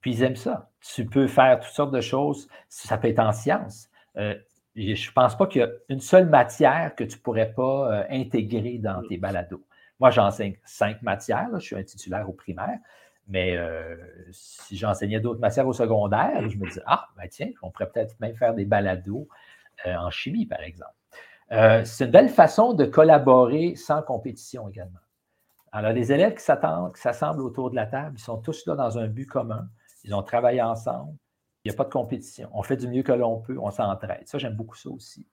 [0.00, 0.70] Puis ils aiment ça.
[0.80, 2.48] Tu peux faire toutes sortes de choses.
[2.68, 3.88] Ça peut être en sciences.
[4.16, 4.34] Euh,
[4.74, 7.92] je ne pense pas qu'il y a une seule matière que tu ne pourrais pas
[7.92, 9.64] euh, intégrer dans tes balados.
[10.00, 11.48] Moi, j'enseigne cinq matières.
[11.54, 12.78] je suis un titulaire au primaire.
[13.26, 13.96] Mais euh,
[14.30, 18.18] si j'enseignais d'autres matières au secondaire, je me dis, ah, ben tiens, on pourrait peut-être
[18.20, 19.28] même faire des balados
[19.84, 20.97] en chimie, par exemple.
[21.52, 24.98] Euh, c'est une belle façon de collaborer sans compétition également.
[25.72, 29.06] Alors, les élèves qui s'assemblent autour de la table, ils sont tous là dans un
[29.06, 29.68] but commun.
[30.04, 31.14] Ils ont travaillé ensemble.
[31.64, 32.48] Il n'y a pas de compétition.
[32.52, 33.58] On fait du mieux que l'on peut.
[33.60, 34.26] On s'entraide.
[34.26, 35.26] Ça, j'aime beaucoup ça aussi.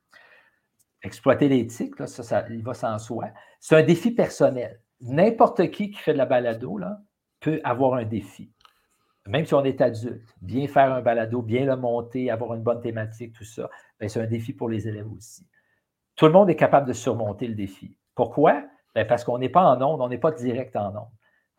[1.02, 3.30] Exploiter l'éthique, ça, ça, il va sans soi.
[3.60, 4.82] C'est un défi personnel.
[5.02, 7.00] N'importe qui qui fait de la balado là,
[7.40, 8.52] peut avoir un défi.
[9.28, 12.82] Même si on est adulte, bien faire un balado, bien le monter, avoir une bonne
[12.82, 15.46] thématique, tout ça, ben, c'est un défi pour les élèves aussi.
[16.16, 17.98] Tout le monde est capable de surmonter le défi.
[18.16, 18.64] Pourquoi?
[18.94, 21.12] Ben, parce qu'on n'est pas en onde, on n'est pas direct en onde.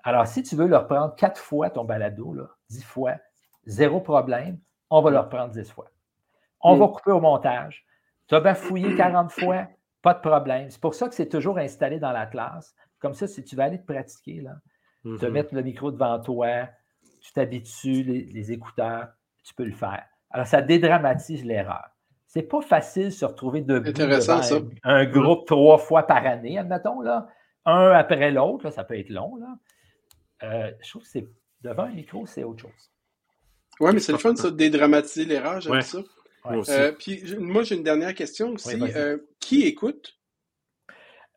[0.02, 2.34] Alors, si tu veux leur prendre quatre fois ton balado,
[2.70, 3.16] dix fois,
[3.66, 5.90] zéro problème, on va leur prendre dix fois.
[6.60, 7.84] On va couper au montage.
[8.28, 9.66] Tu as bafouillé 40 fois,
[10.02, 10.70] pas de problème.
[10.70, 12.74] C'est pour ça que c'est toujours installé dans la classe.
[12.98, 14.54] Comme ça, si tu veux aller te pratiquer, là,
[15.04, 15.30] te mm-hmm.
[15.30, 16.68] mettre le micro devant toi,
[17.20, 19.08] tu t'habitues, les écouteurs,
[19.44, 20.04] tu peux le faire.
[20.30, 21.95] Alors, ça dédramatise l'erreur
[22.26, 24.40] c'est pas facile de se retrouver debout devant
[24.84, 27.28] un, groupe trois fois par année, admettons, là.
[27.64, 29.36] Un après l'autre, ça peut être long.
[29.36, 29.58] Là.
[30.44, 31.28] Euh, je trouve que c'est
[31.62, 32.90] devant un micro, c'est autre chose.
[33.80, 35.98] Oui, mais c'est le fun, ça, de dédramatiser l'erreur, j'aime ça.
[36.46, 38.80] Euh, puis moi, j'ai une dernière question aussi.
[38.80, 40.16] Euh, qui écoute?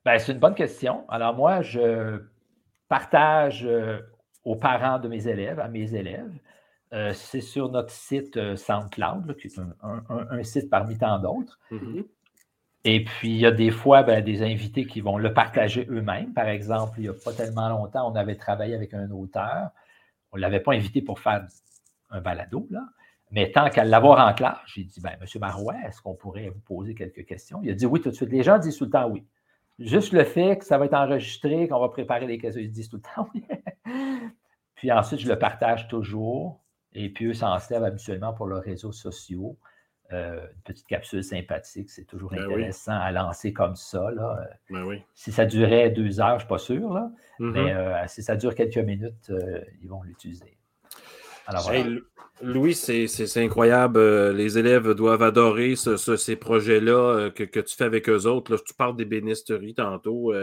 [0.05, 1.09] Ben, c'est une bonne question.
[1.09, 2.21] Alors moi, je
[2.87, 3.67] partage
[4.43, 6.31] aux parents de mes élèves, à mes élèves.
[6.91, 11.59] C'est sur notre site SoundCloud, qui est un, site parmi tant d'autres.
[11.71, 12.05] Mm-hmm.
[12.85, 16.33] Et puis, il y a des fois ben, des invités qui vont le partager eux-mêmes.
[16.33, 19.71] Par exemple, il n'y a pas tellement longtemps, on avait travaillé avec un auteur.
[20.31, 21.45] On ne l'avait pas invité pour faire
[22.09, 22.81] un balado, là.
[23.31, 25.27] Mais tant qu'à l'avoir en classe, j'ai dit, ben, M.
[25.39, 27.59] Marouet, est-ce qu'on pourrait vous poser quelques questions?
[27.63, 28.31] Il a dit oui tout de suite.
[28.31, 29.23] Les gens disent tout le temps oui.
[29.77, 32.89] Juste le fait que ça va être enregistré, qu'on va préparer les questions, ils disent
[32.89, 33.45] tout le temps oui.
[34.75, 36.59] puis ensuite, je le partage toujours.
[36.93, 39.57] Et puis, eux s'en servent habituellement pour leurs réseaux sociaux.
[40.11, 44.09] Euh, une petite capsule sympathique, c'est toujours ben intéressant à lancer comme ça.
[44.09, 44.49] Là.
[44.71, 47.51] Ben si ça durait deux heures, je ne suis pas sûr, là, mm-hmm.
[47.51, 50.57] mais euh, si ça dure quelques minutes, euh, ils vont l'utiliser.
[52.41, 53.99] Louis, c'est incroyable.
[54.31, 58.55] Les élèves doivent adorer ces projets-là que, tu fais avec eux autres.
[58.65, 60.33] tu parles d'ébénisterie tantôt.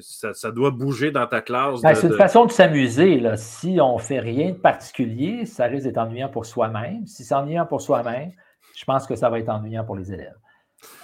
[0.00, 1.82] ça, doit bouger dans ta classe.
[1.82, 3.22] Ben, c'est une façon de s'amuser.
[3.36, 7.06] Si on ne fait rien de particulier, ça risque d'être ennuyant pour soi-même.
[7.06, 8.32] Si c'est ennuyant pour soi-même,
[8.76, 10.36] je pense que ça va être ennuyant pour les élèves.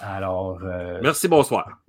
[0.01, 0.59] Alors.
[0.63, 1.79] Euh, Merci, bonsoir.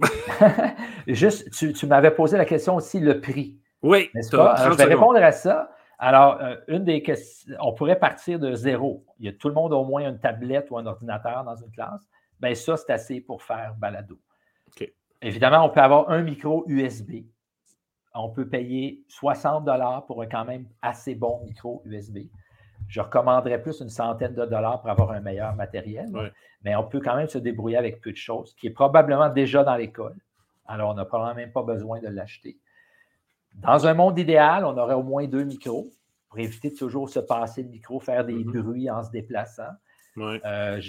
[1.06, 3.58] juste, tu, m'avais posé la question aussi, le prix.
[3.82, 4.70] Oui, n'est-ce pas?
[4.70, 5.70] je vais répondre à ça.
[5.98, 9.04] Alors, euh, une des questions, on pourrait partir de zéro.
[9.18, 11.70] Il y a tout le monde au moins une tablette ou un ordinateur dans une
[11.72, 12.08] classe.
[12.40, 14.18] Bien, ça, c'est assez pour faire balado.
[15.20, 17.24] Évidemment, on peut avoir un micro USB.
[18.14, 19.68] On peut payer 60
[20.06, 22.18] pour un quand même assez bon micro USB.
[22.86, 26.06] Je recommanderais plus une centaine de dollars pour avoir un meilleur matériel.
[26.62, 29.64] Mais on peut quand même se débrouiller avec peu de choses, qui est probablement déjà
[29.64, 30.16] dans l'école.
[30.66, 32.58] Alors, on n'a probablement même pas besoin de l'acheter.
[33.54, 35.90] Dans un monde idéal, on aurait au moins deux micros
[36.28, 38.62] pour éviter de toujours se passer le micro, faire des mm-hmm.
[38.62, 39.72] bruits en se déplaçant.
[40.18, 40.80] Euh,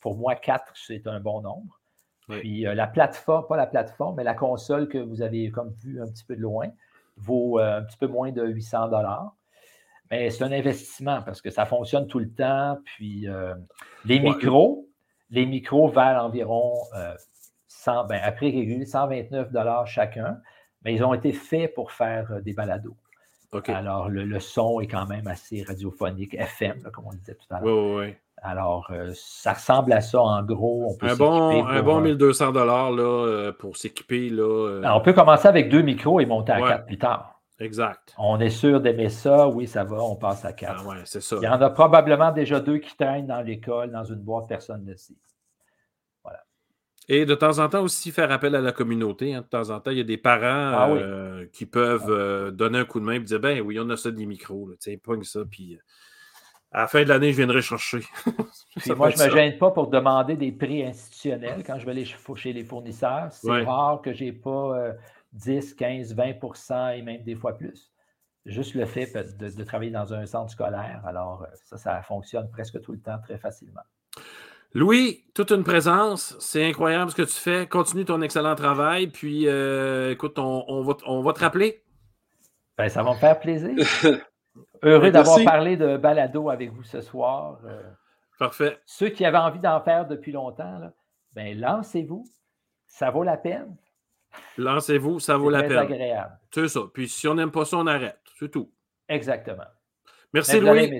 [0.00, 1.80] pour moi, quatre, c'est un bon nombre.
[2.28, 6.00] Puis euh, la plateforme, pas la plateforme, mais la console que vous avez comme vu
[6.00, 6.68] un petit peu de loin,
[7.16, 9.34] vaut euh, un petit peu moins de 800 dollars.
[10.10, 12.78] Mais c'est un investissement parce que ça fonctionne tout le temps.
[12.84, 13.26] Puis
[14.04, 14.88] les micros,
[15.30, 16.74] les micros valent environ
[17.66, 19.48] 100, euh, ben, après régulé, 129
[19.86, 20.40] chacun,
[20.84, 22.96] mais ils ont été faits pour faire euh, des balados.
[23.68, 27.72] Alors, le, son est quand même assez radiophonique, FM, comme on disait tout à l'heure.
[27.72, 30.96] Oui, oui, Alors, ça ressemble à ça en gros.
[31.00, 34.32] un bon, un bon 1200 là, pour s'équiper.
[34.40, 37.34] on peut commencer avec deux micros et monter à quatre plus tard.
[37.60, 38.14] Exact.
[38.18, 40.82] On est sûr d'aimer ça, oui, ça va, on passe à quatre.
[40.84, 41.36] Ah ouais, c'est ça.
[41.40, 44.84] Il y en a probablement déjà deux qui traînent dans l'école, dans une boîte, personne
[44.84, 45.14] ne sait.
[47.08, 49.34] Et de temps en temps aussi faire appel à la communauté.
[49.34, 49.42] Hein.
[49.42, 52.78] De temps en temps, il y a des parents ah euh, qui peuvent euh, donner
[52.78, 55.22] un coup de main et dire Ben oui, on a ça des micros, tiens, pogne
[55.22, 55.78] ça, puis euh,
[56.72, 58.00] à la fin de l'année, je viendrai chercher.
[58.96, 62.04] moi, je ne me gêne pas pour demander des prix institutionnels quand je vais aller
[62.04, 63.28] chez les fournisseurs.
[63.30, 64.92] C'est rare que je n'ai pas
[65.34, 67.92] 10, 15, 20% et même des fois plus.
[68.44, 71.00] Juste le fait de, travailler dans un centre scolaire.
[71.06, 73.82] Alors, ça, ça fonctionne presque tout le temps très facilement.
[74.74, 76.36] Louis, toute une présence.
[76.40, 77.68] C'est incroyable ce que tu fais.
[77.68, 79.06] Continue ton excellent travail.
[79.06, 81.84] Puis, euh, écoute, on, va, on, va, te rappeler.
[82.76, 83.70] Ben, ça va me faire plaisir.
[84.82, 87.60] Heureux d'avoir parlé de balado avec vous ce soir.
[87.64, 87.82] Euh.
[88.36, 88.80] Parfait.
[88.84, 90.80] Ceux qui avaient envie d'en faire depuis longtemps,
[91.32, 92.26] ben, lancez-vous.
[92.88, 93.76] Ça vaut la peine.
[94.58, 95.70] Lancez-vous, ça vaut la peine.
[95.70, 96.38] C'est agréable.
[96.52, 96.80] C'est ça.
[96.92, 98.18] Puis si on n'aime pas ça, on arrête.
[98.40, 98.72] C'est tout.
[99.08, 99.66] Exactement.
[100.32, 100.90] Merci, Louis.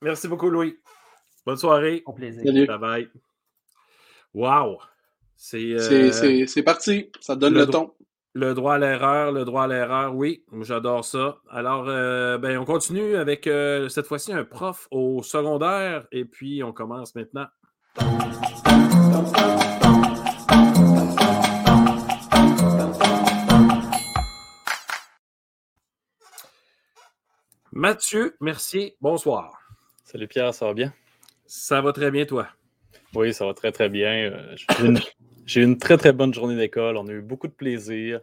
[0.00, 0.78] Merci beaucoup, Louis.
[1.46, 2.02] Bonne soirée.
[2.06, 2.44] Au plaisir.
[2.44, 3.08] Bye bye.
[4.34, 4.78] Wow.
[5.54, 7.10] Euh, c'est parti.
[7.20, 7.92] Ça donne le, ton.
[8.32, 11.38] Le droit à l'erreur, le droit à l'erreur, oui, j'adore ça.
[11.50, 16.62] Alors, euh, ben, on continue avec euh, cette fois-ci un prof au secondaire et puis
[16.62, 17.46] on commence maintenant.
[27.72, 28.94] Mathieu merci.
[29.00, 29.58] bonsoir.
[30.04, 30.92] Salut Pierre, ça va bien?
[31.52, 32.46] Ça va très bien, toi?
[33.12, 34.30] Oui, ça va très, très bien.
[34.30, 34.54] Euh,
[35.46, 36.96] j'ai eu une très, très bonne journée d'école.
[36.96, 38.20] On a eu beaucoup de plaisir.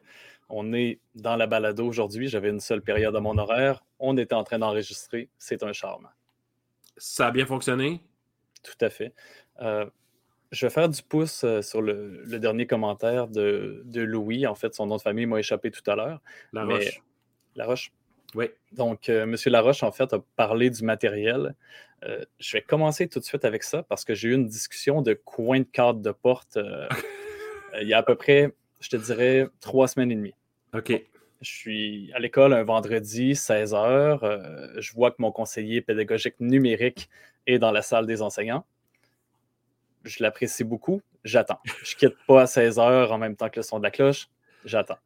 [0.47, 2.29] On est dans la balado aujourd'hui.
[2.29, 3.83] J'avais une seule période à mon horaire.
[3.99, 5.27] On était en train d'enregistrer.
[5.37, 6.07] C'est un charme.
[6.95, 8.01] Ça a bien fonctionné?
[8.63, 9.13] Tout à fait.
[9.61, 9.85] Euh,
[10.53, 14.47] je vais faire du pouce euh, sur le, dernier commentaire de, Louis.
[14.47, 16.21] En fait, son nom de famille m'a échappé tout à l'heure.
[16.53, 17.03] La Roche.
[17.57, 17.91] La Roche.
[18.35, 18.49] Oui.
[18.71, 19.35] Donc, euh, M.
[19.47, 21.55] Laroche, en fait, a parlé du matériel.
[22.03, 25.01] Euh, je vais commencer tout de suite avec ça parce que j'ai eu une discussion
[25.01, 26.87] de coin de cadre de porte euh,
[27.81, 30.35] il y a à peu près, je te dirais, trois semaines et demie.
[30.73, 30.91] OK.
[31.41, 34.79] je suis à l'école un vendredi, 16 h.
[34.79, 37.09] je vois que mon conseiller pédagogique numérique
[37.47, 38.65] est dans la salle des enseignants.
[40.03, 41.01] Je l'apprécie beaucoup.
[41.23, 41.59] J'attends.
[41.83, 43.91] Je ne quitte pas à 16 h en même temps que le son de la
[43.91, 44.29] cloche.
[44.65, 44.99] J'attends.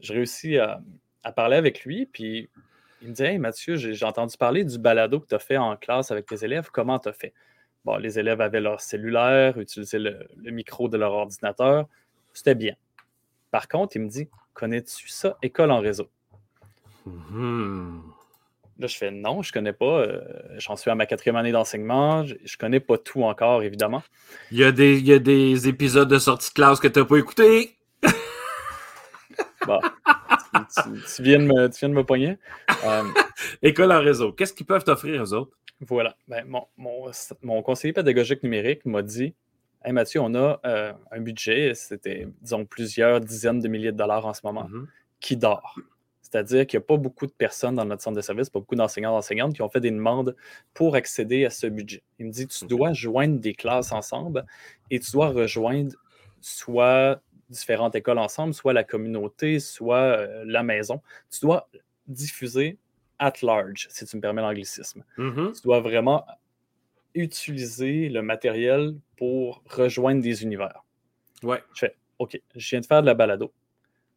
[0.00, 0.80] Je réussis à
[1.24, 2.48] à parler avec lui, puis
[3.02, 5.76] il me dit Hey Mathieu, j'ai entendu parler du balado que tu as fait en
[5.76, 6.70] classe avec tes élèves.
[6.72, 7.32] Comment tu as fait?
[7.84, 11.86] Bon, les élèves avaient leur cellulaire, utilisaient le, micro de leur ordinateur.
[12.32, 12.74] C'était bien.
[13.50, 16.08] Par contre, il me dit Connais-tu ça, école en réseau?
[17.06, 18.00] Mm-hmm.
[18.78, 20.00] Là, je fais non, je ne connais pas.
[20.00, 20.20] Euh,
[20.56, 22.24] j'en suis à ma quatrième année d'enseignement.
[22.24, 24.02] Je ne connais pas tout encore, évidemment.
[24.50, 26.98] Il y, a des, il y a des épisodes de sortie de classe que tu
[26.98, 27.76] n'as pas écoutés.
[29.66, 29.80] bon,
[31.16, 32.38] tu, viens de me, tu viens de me pogner.
[32.84, 33.02] Euh,
[33.62, 35.56] école en réseau, qu'est-ce qu'ils peuvent t'offrir aux autres?
[35.80, 36.16] Voilà.
[36.28, 36.66] Ben, mon,
[37.42, 39.34] mon, conseiller pédagogique numérique m'a dit
[39.84, 44.24] Hey Mathieu, on a euh, un budget, c'était, disons, plusieurs dizaines de milliers de dollars
[44.24, 44.86] en ce moment, mm-hmm.
[45.20, 45.76] qui dort.
[46.22, 48.74] C'est-à-dire qu'il n'y a pas beaucoup de personnes dans notre centre de service, pas beaucoup
[48.74, 50.34] d'enseignants et d'enseignantes qui ont fait des demandes
[50.72, 52.02] pour accéder à ce budget.
[52.18, 54.44] Il me dit tu dois joindre des classes ensemble
[54.90, 55.94] et tu dois rejoindre
[56.40, 57.20] soit
[57.54, 61.00] différentes écoles ensemble, soit la communauté, soit euh, la maison.
[61.30, 61.68] Tu dois
[62.06, 62.78] diffuser
[63.18, 65.04] at large, si tu me permets l'anglicisme.
[65.18, 65.56] Mm-hmm.
[65.56, 66.26] Tu dois vraiment
[67.14, 70.84] utiliser le matériel pour rejoindre des univers.
[71.42, 71.62] Ouais.
[71.74, 73.52] Je fais OK, je viens de faire de la balado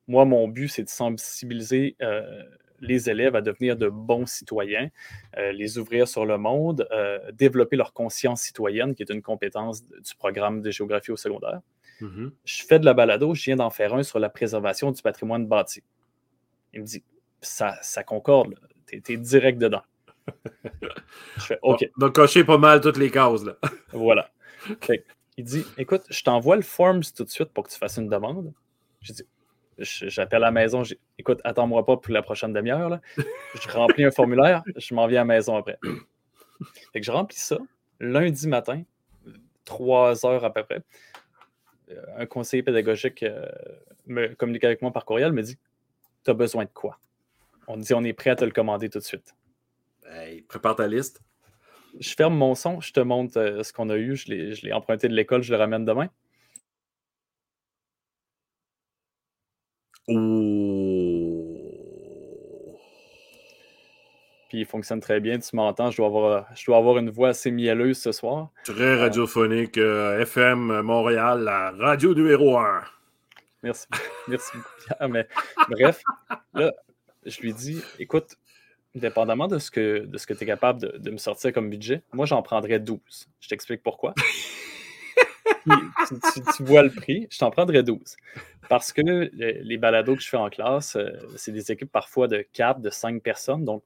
[0.08, 2.44] moi, mon but, c'est de sensibiliser euh,
[2.80, 4.90] les élèves à devenir de bons citoyens,
[5.38, 9.84] euh, les ouvrir sur le monde, euh, développer leur conscience citoyenne, qui est une compétence
[9.88, 11.62] du programme de géographie au secondaire.
[12.02, 12.32] Mm-hmm.
[12.46, 15.46] Je fais de la balado, je viens d'en faire un sur la préservation du patrimoine
[15.48, 15.84] bâti.
[16.74, 17.04] Il me dit,
[17.42, 18.56] ça, ça concorde,
[18.88, 19.84] tu es, direct dedans.
[21.38, 21.90] je fais, OK.
[21.98, 23.44] Donc, cocher pas mal toutes les cases.
[23.44, 23.58] Là.
[23.94, 24.30] voilà.
[25.38, 28.10] il dit, écoute, je t'envoie le Forms tout de suite pour que tu fasses une
[28.10, 28.54] demande.
[29.02, 29.24] Je dis,
[29.80, 30.82] J'appelle à la maison,
[31.20, 33.00] écoute, attends-moi pas pour la prochaine demi-heure.
[33.16, 35.78] Je remplis un formulaire, je m'en viens à la maison après.
[36.94, 37.58] Fait que je remplis ça
[38.00, 38.84] lundi matin,
[39.66, 40.82] trois heures à peu près.
[42.18, 43.46] Un conseiller pédagogique euh,
[44.06, 45.58] me communique avec moi par courriel, me dit
[46.24, 47.00] Tu as besoin de quoi?
[47.68, 49.36] On dit On est prêt à te le commander tout de suite.
[50.48, 51.22] prépare ta liste.
[52.00, 55.08] Je ferme mon son, je te montre euh, ce qu'on a eu, je l'ai emprunté
[55.08, 56.10] de l'école, je le ramène demain.
[64.48, 67.30] Puis il fonctionne très bien, tu m'entends, je, dois avoir, je dois avoir une voix
[67.30, 68.50] assez mielleuse ce soir.
[68.64, 72.82] Très euh, radiophonique, euh, FM Montréal, la radio numéro 1.
[73.64, 73.88] Merci,
[74.28, 75.28] merci beaucoup, Mais,
[75.70, 76.02] bref,
[76.54, 76.72] là,
[77.26, 78.38] je lui dis, écoute,
[78.96, 81.70] dépendamment de ce que, de ce que tu es capable de, de, me sortir comme
[81.70, 83.00] budget, moi j'en prendrais 12.
[83.42, 84.14] Je t'explique pourquoi.
[86.56, 88.16] tu, vois le prix, je t'en prendrais 12.
[88.70, 92.46] Parce que les balados que je fais en classe, euh, c'est des équipes parfois de
[92.54, 93.64] 4, de 5 personnes.
[93.64, 93.84] Donc,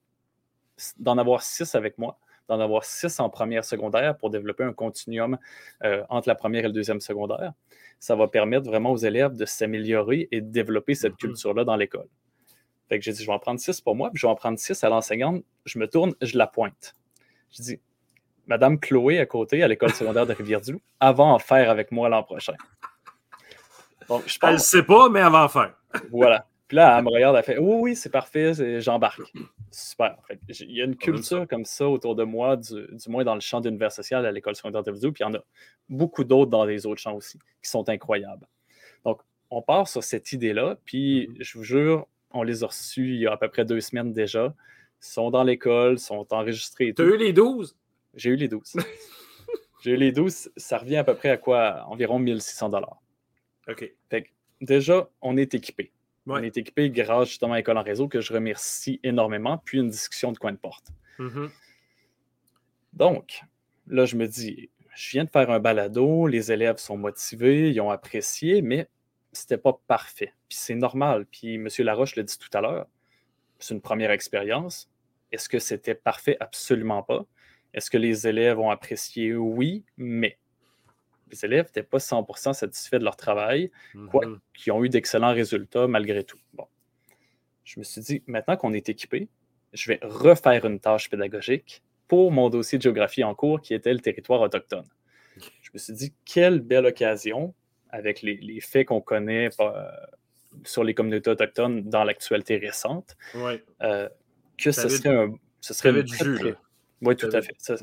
[0.98, 2.18] d'en avoir 6 avec moi,
[2.48, 5.38] d'en avoir 6 en première secondaire pour développer un continuum
[5.84, 7.54] euh, entre la première et le deuxième secondaire,
[8.00, 11.18] ça va permettre vraiment aux élèves de s'améliorer et de développer cette mm-hmm.
[11.18, 12.08] culture-là dans l'école.
[12.90, 14.36] Fait que j'ai dit, je vais en prendre 6 pour moi, puis je vais en
[14.36, 15.44] prendre 6 à l'enseignante.
[15.66, 16.94] Je me tourne, je la pointe.
[17.52, 17.80] Je dis,
[18.48, 22.24] Madame Chloé à côté, à l'école secondaire de Rivière-du-Loup, avant en faire avec moi l'an
[22.24, 22.56] prochain.
[24.10, 24.50] Donc, je pense...
[24.50, 25.74] Elle ne sait pas, mais avant en faire.
[26.12, 26.48] voilà.
[26.68, 29.22] Puis là, elle me regarde, elle fait Oui, oui, c'est parfait, j'embarque.
[29.72, 30.18] Super.
[30.48, 32.76] il y a une culture comme ça autour de moi, du,
[33.08, 35.34] moins dans le champ d'univers social à l'école secondaire de Rivière-du-Loup, puis il y en
[35.34, 35.44] a
[35.88, 38.48] beaucoup d'autres dans les autres champs aussi qui sont incroyables.
[39.06, 43.22] Donc, on part sur cette idée-là, puis je vous jure, on les a reçus il
[43.22, 44.54] y a à peu près deux semaines déjà.
[45.02, 46.94] Ils sont dans l'école, sont enregistrés.
[46.94, 47.76] Tu as eu les 12
[48.14, 48.76] j'ai eu les 12.
[49.84, 51.86] J'ai eu les 12, ça revient à peu près à quoi?
[51.88, 53.02] Environ 1600 dollars.
[53.68, 53.92] OK.
[54.10, 54.28] Fait
[54.60, 55.92] déjà, on est équipé.
[56.28, 59.90] On est équipé grâce justement à École en réseau que je remercie énormément, puis une
[59.90, 60.88] discussion de coin de porte.
[61.20, 61.50] Mm-hmm.
[62.94, 63.42] Donc,
[63.88, 67.82] là, je me dis, je viens de faire un balado, les élèves sont motivés, ils
[67.82, 68.88] ont apprécié, mais
[69.32, 70.34] c'était pas parfait.
[70.50, 71.26] Puis c'est normal.
[71.26, 71.68] Puis M.
[71.80, 72.88] Laroche l'a dit tout à l'heure,
[73.60, 74.90] c'est une première expérience.
[75.32, 76.38] Est-ce que c'était parfait?
[76.40, 77.26] Absolument pas.
[77.74, 79.34] Est-ce que les élèves ont apprécié?
[79.34, 80.38] Oui, mais
[81.32, 83.72] les élèves n'étaient pas 100% satisfaits de leur travail,
[84.10, 86.40] quoi qui ont eu d'excellents résultats malgré tout.
[86.54, 86.68] Bon.
[87.64, 89.30] Je me suis dit, maintenant qu'on est équipé,
[89.74, 93.94] je vais refaire une tâche pédagogique pour mon dossier de géographie en cours qui était
[93.94, 94.88] le territoire autochtone.
[95.38, 97.54] Je me suis dit, quelle belle occasion,
[97.90, 99.72] avec les, faits qu'on connaît euh,
[100.66, 103.16] sur les communautés autochtones dans l'actualité récente,
[103.82, 104.10] euh,
[104.58, 106.14] que ce serait, un, ce serait du
[107.02, 107.56] oui, tout à fait.
[107.58, 107.78] Ça,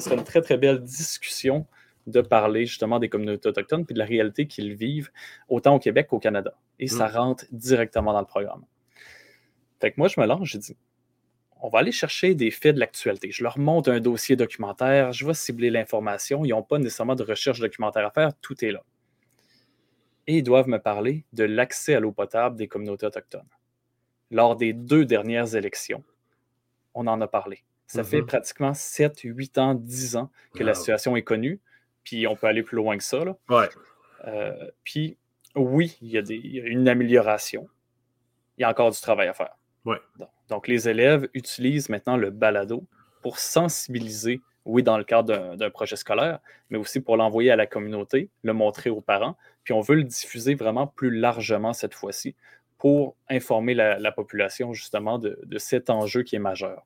[0.00, 1.66] serait une très, très belle discussion
[2.06, 5.10] de parler justement des communautés autochtones puis de la réalité qu'ils vivent
[5.48, 6.54] autant au Québec qu'au Canada.
[6.78, 7.12] Et ça mm.
[7.12, 8.64] rentre directement dans le programme.
[9.80, 10.76] Fait que moi, je me lance, je dis,
[11.62, 13.30] on va aller chercher des faits de l'actualité.
[13.30, 16.44] Je leur monte un dossier documentaire, je vais cibler l'information.
[16.44, 18.82] Ils n'ont pas nécessairement de recherche documentaire à faire, tout est là.
[20.26, 23.48] Et ils doivent me parler de l'accès à l'eau potable des communautés autochtones.
[24.30, 26.04] lors des deux dernières élections,
[26.94, 27.64] on en a parlé.
[27.88, 28.26] Ça fait mm-hmm.
[28.26, 31.60] pratiquement 7, 8 ans, 10 ans que la situation est connue,
[32.10, 33.24] puis on peut aller plus loin que ça.
[33.24, 33.36] Là.
[33.48, 33.68] Ouais.
[34.26, 35.16] Euh, puis
[35.54, 37.68] oui, il y, a une amélioration.
[38.58, 39.56] Il y a encore du travail à faire.
[39.84, 39.98] Ouais.
[40.48, 42.84] Donc, les élèves utilisent maintenant le balado
[43.22, 47.66] pour sensibiliser, oui, dans le cadre d'un projet scolaire, mais aussi pour l'envoyer à la
[47.66, 49.36] communauté, le montrer aux parents.
[49.62, 52.34] Puis on veut le diffuser vraiment plus largement cette fois-ci
[52.76, 56.84] pour informer la, population justement de, cet enjeu qui est majeur.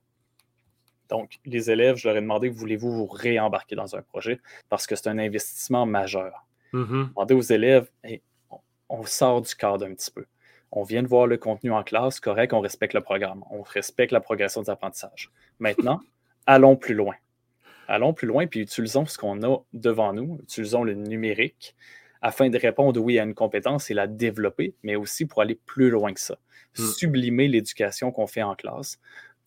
[1.09, 4.39] Donc, les élèves, je leur ai demandé, voulez-vous vous réembarquer dans un projet?
[4.69, 6.45] Parce que c'est un investissement majeur.
[6.73, 7.09] Mm-hmm.
[7.09, 7.89] Demandez aux élèves,
[8.89, 10.25] on sort du cadre un petit peu.
[10.71, 14.11] On vient de voir le contenu en classe, correct, on respecte le programme, on respecte
[14.11, 15.31] la progression des apprentissages.
[15.59, 16.01] Maintenant,
[16.45, 17.15] allons plus loin.
[17.87, 21.75] Allons plus loin, puis utilisons ce qu'on a devant nous, utilisons le numérique
[22.21, 25.91] afin de répondre, oui, à une compétence et la développer, mais aussi pour aller plus
[25.91, 26.39] loin que ça.
[26.77, 26.83] Hmm.
[26.83, 28.99] Sublimer l'éducation qu'on fait en classe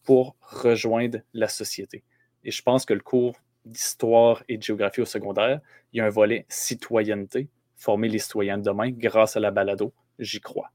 [0.09, 2.03] pour rejoindre la société.
[2.43, 3.37] Et je pense que le cours
[3.67, 5.61] d'histoire et de géographie au secondaire,
[5.93, 9.93] il y a un volet citoyenneté, former les citoyens de demain grâce à la balado,
[10.19, 10.71] j'y crois.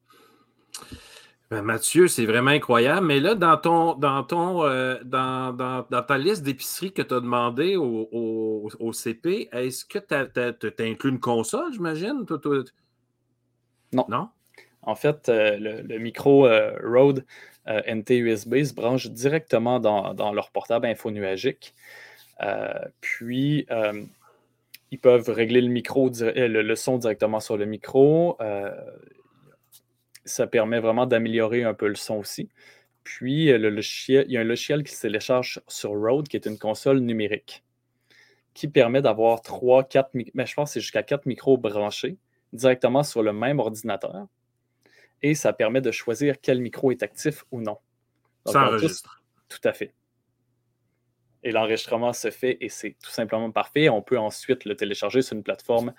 [1.49, 3.07] Ben, Mathieu, c'est vraiment incroyable.
[3.07, 7.75] Mais là, dans ton dans ton euh, dans, ta liste d'épiceries que tu as demandé
[7.75, 12.23] au, CP, est-ce que tu as, inclus une console, j'imagine?
[13.93, 14.05] Non.
[14.07, 14.29] Non?
[14.85, 17.25] En fait, euh, le, micro euh, Rode
[17.67, 21.73] NT-USB se branche directement dans, leur portable infonuagique.
[23.01, 23.67] puis,
[24.91, 28.37] ils peuvent régler le micro, le, son directement sur le micro
[30.25, 32.49] ça permet vraiment d'améliorer un peu le son aussi.
[33.03, 36.99] Puis, il y a un logiciel qui se télécharge sur Rode, qui est une console
[36.99, 37.63] numérique,
[38.53, 42.17] qui permet d'avoir 3, 4, mais je pense c'est jusqu'à 4 micros branchés
[42.53, 44.27] directement sur le même ordinateur.
[45.23, 47.77] Et ça permet de choisir quel micro est actif ou non.
[48.45, 49.23] ça enregistre.
[49.49, 49.93] Tout à fait
[51.43, 53.89] et l'enregistrement se fait et c'est tout simplement parfait.
[53.89, 55.93] On peut ensuite le télécharger sur une plateforme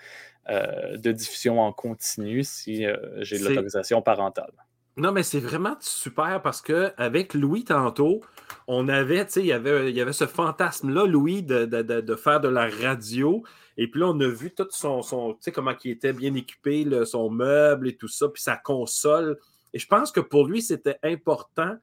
[0.49, 4.53] euh, de diffusion en continu si euh, j'ai l'autorisation parentale.
[4.97, 8.21] Non, mais c'est vraiment super parce qu'avec Louis tantôt,
[8.69, 12.41] on avait, tu sais, il y avait, il y avait ce fantasme-là, Louis, de, faire
[12.41, 13.43] de la radio.
[13.77, 16.87] Et puis là, on a vu tout son, tu sais, comment il était bien équipé,
[17.05, 19.39] son meuble et tout ça, puis sa console.
[19.73, 21.77] Et je pense que pour lui, c'était important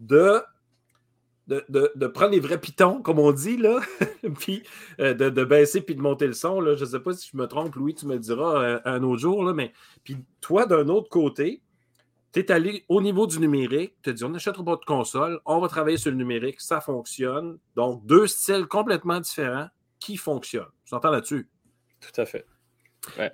[0.00, 0.42] de
[1.48, 3.80] de, prendre les vrais pitons, comme on dit, là,
[4.38, 4.62] puis
[5.00, 6.60] euh, de, baisser puis de monter le son.
[6.60, 6.76] Là.
[6.76, 9.20] Je ne sais pas si je me trompe, Louis, tu me diras euh, un autre
[9.20, 9.72] jour, là, mais
[10.04, 11.62] puis toi, d'un autre côté,
[12.32, 15.40] tu es allé au niveau du numérique, tu as dit on n'achètera pas de console,
[15.46, 17.58] on va travailler sur le numérique, ça fonctionne.
[17.74, 19.68] Donc, deux styles complètement différents
[19.98, 20.64] qui fonctionnent.
[20.84, 21.48] Tu entends là-dessus?
[22.00, 22.46] Tout à fait.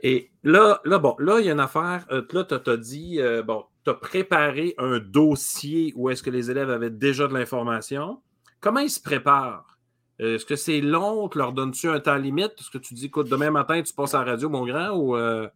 [0.02, 2.06] Et là, là, bon, là, il y a une affaire.
[2.10, 6.50] Euh, là, tu as dit, bon, tu as préparé un dossier où est-ce que les
[6.50, 8.22] élèves avaient déjà de l'information.
[8.60, 9.78] Comment ils se préparent?
[10.20, 11.28] Euh, est-ce que c'est long?
[11.28, 12.52] Tu leur donnes-tu un temps limite?
[12.58, 14.90] Est-ce que tu dis, écoute, demain matin, tu passes à la radio, mon grand?
[14.90, 15.48] Ou, euh?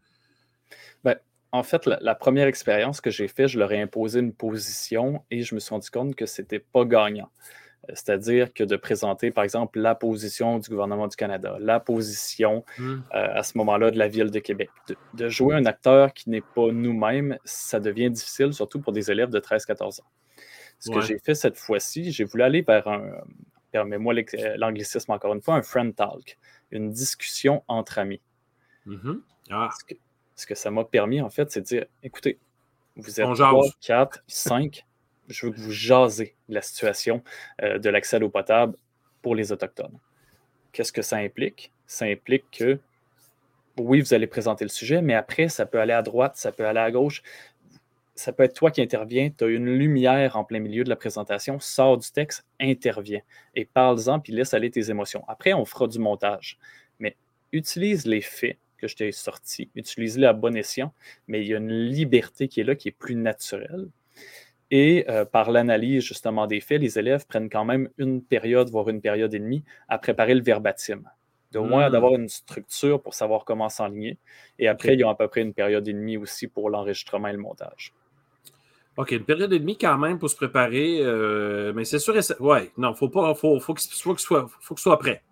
[1.05, 1.17] ben,
[1.53, 5.43] en fait, la, première expérience que j'ai faite, je leur ai imposé une position et
[5.43, 7.31] je me suis rendu compte que ce n'était pas gagnant
[7.89, 12.83] c'est-à-dire que de présenter, par exemple, la position du gouvernement du Canada, la position hmm.
[12.83, 14.71] euh, à ce moment-là de la ville de Québec.
[15.15, 19.31] De, jouer un acteur qui n'est pas nous-mêmes, ça devient difficile, surtout pour des élèves
[19.31, 20.05] de 13-14 ans.
[20.81, 23.03] Ce que j'ai fait cette fois-ci, j'ai voulu aller vers un,
[23.73, 24.15] permets-moi
[24.57, 26.39] l'anglicisme encore une fois, un friend talk,
[26.71, 28.21] une discussion entre amis.
[28.87, 29.21] Mm-hmm.
[29.51, 29.71] ah.
[30.37, 32.39] ce, que, ça m'a permis, en fait, c'est de dire, écoutez,
[32.97, 34.87] vous êtes 3, 4, 5,
[35.29, 37.23] je veux que vous jasez la situation
[37.63, 38.77] euh, de l'accès à l'eau potable
[39.23, 39.99] pour les Autochtones.
[40.73, 41.73] Qu'est-ce que ça implique?
[41.87, 42.79] Ça implique que,
[43.79, 46.67] oui, vous allez présenter le sujet, mais après, ça peut aller à droite, ça peut
[46.67, 47.23] aller à gauche.
[48.15, 50.97] Ça peut être toi qui interviens, tu as une lumière en plein milieu de la
[50.97, 53.21] présentation, sors du texte, interviens
[53.55, 55.25] et parle-en, puis laisse aller tes émotions.
[55.29, 56.59] Après, on fera du montage.
[56.99, 57.17] Mais
[57.53, 60.93] utilise les faits que je t'ai sortis, utilise-les à bon escient,
[61.29, 63.89] mais il y a une liberté qui est là, qui est plus naturelle.
[64.71, 68.89] Et euh, par l'analyse justement des faits, les élèves prennent quand même une période, voire
[68.89, 71.03] une période et demie, à préparer le verbatim.
[71.53, 71.93] De moins hmm.
[71.93, 74.19] d'avoir une structure pour savoir comment s'enligner.
[74.59, 77.29] Et après, il y a à peu près une période et demie aussi pour l'enregistrement
[77.29, 77.95] et le montage.
[78.99, 80.99] OK, une période et demie quand même pour se préparer.
[81.01, 83.35] Euh, mais c'est sûr et Ouais, non, faut pas.
[83.35, 85.23] Faut, faut, faut que soit, faut que soit prêt.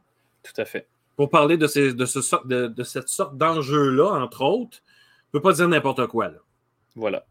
[0.42, 0.86] Tout à fait.
[1.16, 4.78] Pour parler de, ces, de, ce, de, de cette sorte d'enjeu-là, entre autres,
[5.34, 6.28] ne peut pas dire n'importe quoi.
[6.28, 6.38] Là.
[6.94, 7.26] Voilà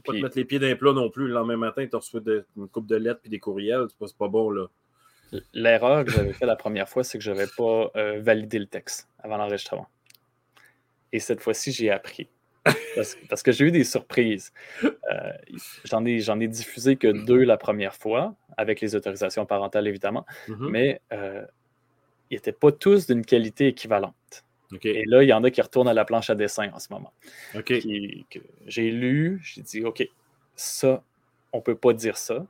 [0.00, 1.28] pas te mettre les pieds d'un plat non plus.
[1.28, 2.20] Le lendemain matin, tu reçois
[2.56, 3.86] une coupe de lettres puis des courriels.
[3.88, 4.66] C'est pas, pas bon, là.
[5.54, 8.66] L'erreur que j'avais fait la première fois, c'est que je n'avais pas euh, validé le
[8.66, 9.88] texte avant l'enregistrement.
[11.12, 12.28] Et cette fois-ci, j'ai appris.
[13.28, 14.52] parce, que j'ai eu des surprises.
[14.82, 15.32] Euh,
[15.84, 20.68] j'en ai, ai diffusé que deux la première fois, avec les autorisations parentales évidemment, mm-hmm.
[20.68, 21.44] mais euh,
[22.30, 24.44] ils n'étaient pas tous d'une qualité équivalente.
[24.84, 26.88] Et là, il y en a qui retournent à la planche à dessin en ce
[26.90, 27.12] moment.
[28.66, 30.06] J'ai lu, j'ai dit, OK,
[30.54, 31.02] ça,
[31.52, 32.46] on ne peut pas dire ça.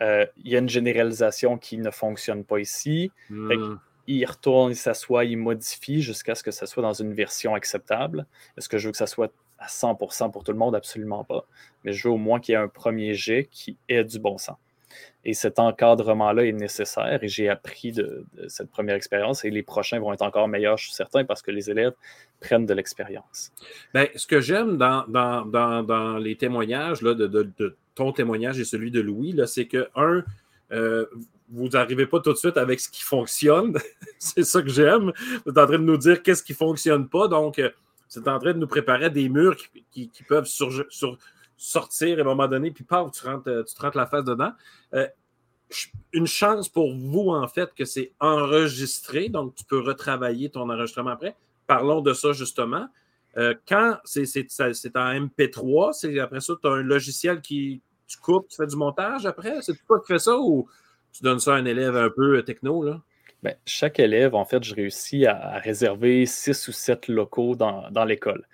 [0.00, 3.10] Euh, il y a une généralisation qui ne fonctionne pas ici.
[3.30, 3.76] Hmm.
[4.06, 8.26] Il retourne, il s'assoit, il modifie jusqu'à ce que ça soit dans une version acceptable.
[8.56, 10.74] Est-ce que je veux que ça soit à 100% pour tout le monde?
[10.74, 11.44] Absolument pas.
[11.84, 14.38] Mais je veux au moins qu'il y ait un premier jet qui ait du bon
[14.38, 14.56] sens.
[15.24, 19.98] Et cet encadrement-là est nécessaire et j'ai appris de, cette première expérience et les prochains
[20.00, 21.92] vont être encore meilleurs, je suis certain, parce que les élèves
[22.40, 23.52] prennent de l'expérience.
[23.92, 29.00] Bien, ce que j'aime dans, dans, les témoignages, là, de, ton témoignage et celui de
[29.00, 30.22] Louis, c'est que, un,
[30.72, 31.06] euh,
[31.50, 33.76] vous n'arrivez pas tout de suite avec ce qui fonctionne.
[34.18, 35.12] c'est ça que j'aime.
[35.44, 37.28] Vous êtes en train de nous dire qu'est-ce qui ne fonctionne pas.
[37.28, 37.70] Donc, euh,
[38.10, 39.56] vous êtes en train de nous préparer des murs
[39.90, 41.18] qui, peuvent sur, sur,
[41.58, 44.24] sortir à un moment donné, puis paf, tu, rentres, euh, tu te rentres la face
[44.24, 44.52] dedans.
[44.94, 45.06] Euh,
[46.14, 51.10] une chance pour vous, en fait, que c'est enregistré, donc tu peux retravailler ton enregistrement
[51.10, 51.36] après.
[51.66, 52.88] Parlons de ça justement.
[53.36, 54.24] Euh, quand c'est
[54.96, 58.76] en MP3, c'est après ça, tu as un logiciel qui tu coupes, tu fais du
[58.76, 59.60] montage après?
[59.60, 60.66] C'est toi qui fais ça ou
[61.12, 62.82] tu donnes ça à un élève un peu techno?
[62.82, 63.02] Là?
[63.42, 68.06] Bien, chaque élève, en fait, je réussis à, réserver six ou sept locaux dans, dans
[68.06, 68.46] l'école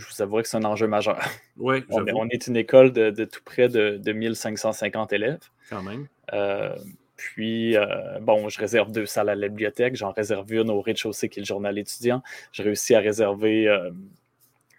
[0.00, 1.20] je vous avouerai que c'est un enjeu majeur.
[1.56, 5.38] Oui, on, est une école de, tout près de, de, 1550 élèves.
[5.68, 6.08] Quand même.
[6.32, 6.74] Euh,
[7.16, 9.94] puis, euh, bon, je réserve deux salles à la bibliothèque.
[9.96, 12.22] J'en réserve une au rez-de-chaussée qui est le journal étudiant.
[12.52, 13.90] J'ai réussi à réserver euh,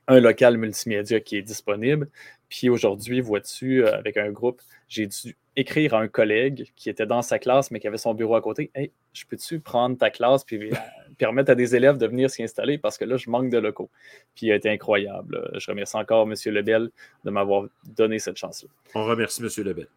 [0.07, 2.09] un local multimédia qui est disponible.
[2.49, 7.21] Puis aujourd'hui, vois-tu, avec un groupe, j'ai dû écrire à un collègue qui était dans
[7.21, 10.43] sa classe, mais qui avait son bureau à côté Hey, je peux-tu prendre ta classe
[10.43, 10.75] puis euh,
[11.17, 13.89] permettre à des élèves de venir s'y installer parce que là, je manque de locaux.
[14.35, 15.51] Puis il a été incroyable.
[15.57, 16.35] Je remercie encore M.
[16.45, 16.89] Lebel
[17.25, 17.65] de m'avoir
[17.97, 18.69] donné cette chance-là.
[18.95, 19.49] On remercie M.
[19.65, 19.87] Lebel.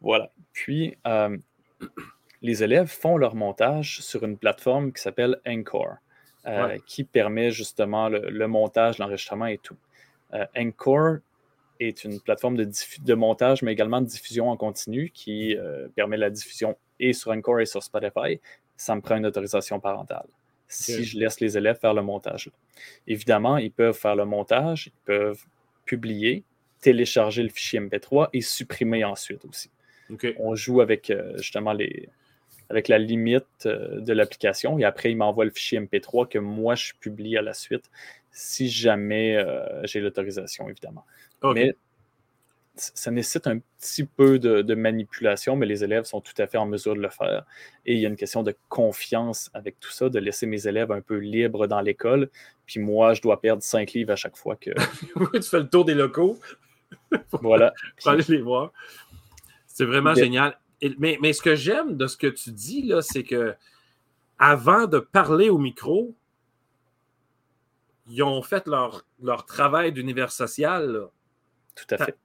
[0.00, 0.30] Voilà.
[0.52, 1.36] Puis, euh,
[2.42, 5.96] les élèves font leur montage sur une plateforme qui s'appelle Encore,
[6.46, 9.76] euh, qui permet justement le, montage, l'enregistrement et tout.
[10.56, 11.18] Encore
[11.80, 16.30] est une plateforme de, montage, mais également de diffusion en continu qui euh, permet la
[16.30, 18.40] diffusion et sur Encore et sur Spotify.
[18.76, 20.26] Ça me prend une autorisation parentale
[20.66, 22.50] si je laisse les élèves faire le montage.
[23.06, 25.40] Évidemment, ils peuvent faire le montage, ils peuvent
[25.84, 26.42] publier,
[26.80, 29.70] télécharger le fichier MP3 et supprimer ensuite aussi.
[30.38, 32.08] On joue avec euh, justement les,
[32.70, 36.74] avec la limite euh, de l'application et après, il m'envoie le fichier MP3 que moi,
[36.74, 37.90] je publie à la suite
[38.32, 39.38] si jamais
[39.84, 41.04] j'ai l'autorisation, évidemment.
[41.52, 41.76] Mais
[42.76, 46.66] ça nécessite un petit peu de, manipulation, mais les élèves sont tout à fait en
[46.66, 47.44] mesure de le faire.
[47.86, 50.90] Et il y a une question de confiance avec tout ça, de laisser mes élèves
[50.90, 52.30] un peu libres dans l'école.
[52.66, 54.70] Puis moi, je dois perdre cinq livres à chaque fois que.
[55.34, 56.38] tu fais le tour des locaux.
[57.32, 57.72] voilà.
[58.02, 58.72] Pour aller les voir.
[59.66, 60.58] C'est vraiment génial.
[60.98, 63.54] mais, mais, ce que j'aime de ce que tu dis, là, c'est que
[64.38, 66.14] avant de parler au micro,
[68.08, 71.08] ils ont fait leur, leur travail d'univers social.
[71.74, 72.16] Tout à fait.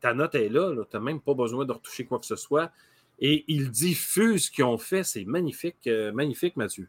[0.00, 2.72] Ta note est là, tu n'as même pas besoin de retoucher quoi que ce soit.
[3.18, 5.04] Et ils diffusent ce qu'ils ont fait.
[5.04, 6.88] C'est magnifique, euh, magnifique, Mathieu.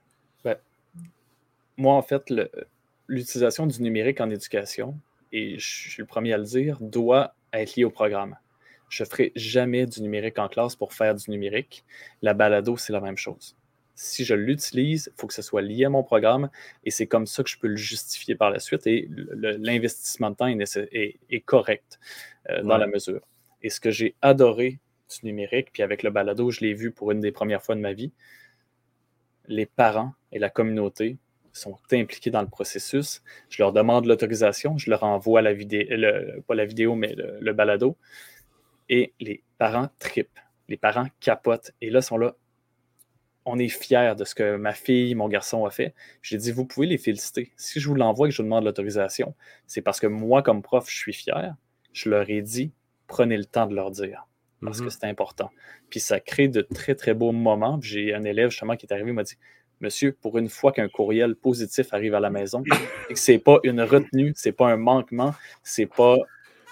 [1.76, 2.32] Moi, en fait,
[3.08, 4.96] l'utilisation du numérique en éducation,
[5.32, 8.38] et je suis le premier à le dire, doit être lié au programme.
[8.90, 11.84] Je ne ferai jamais du numérique en classe pour faire du numérique.
[12.22, 13.56] La balado, c'est la même chose
[13.96, 16.50] si je l'utilise, il faut que ce soit lié à mon programme
[16.84, 20.36] et c'est comme ça que je peux le justifier par la suite et l'investissement de
[20.36, 22.00] temps est, correct
[22.50, 23.22] euh, dans la mesure.
[23.62, 24.80] Et ce que j'ai adoré
[25.10, 27.82] du numérique, puis avec le balado, je l'ai vu pour une des premières fois de
[27.82, 28.12] ma vie,
[29.48, 31.18] les parents et la communauté
[31.52, 33.22] sont impliqués dans le processus.
[33.50, 35.86] Je leur demande l'autorisation, je leur envoie la vidéo,
[36.48, 37.96] pas la vidéo, mais le, le balado.
[38.90, 41.72] Et les parents tripent, les parents capotent.
[41.80, 42.36] Et là, sont là,
[43.46, 45.94] on est fiers de ce que ma fille, mon garçon a fait.
[46.22, 47.52] J'ai dit, vous pouvez les féliciter.
[47.58, 49.36] Si je vous l'envoie et que je vous demande l'autorisation,
[49.68, 51.56] c'est parce que moi, comme prof, je suis fier.
[51.92, 52.72] Je leur ai dit,
[53.08, 54.28] prenez le temps de leur dire
[54.64, 54.90] parce que mhm.
[54.92, 55.52] c'est important.
[55.90, 57.80] Puis ça crée de très, très beaux moments.
[57.82, 59.38] J'ai un élève justement qui est arrivé, il m'a dit,
[59.82, 62.64] Monsieur, pour une fois qu'un courriel positif arrive à la maison
[63.10, 65.34] et que ce n'est pas une retenue, ce n'est pas un manquement,
[65.64, 66.16] ce n'est pas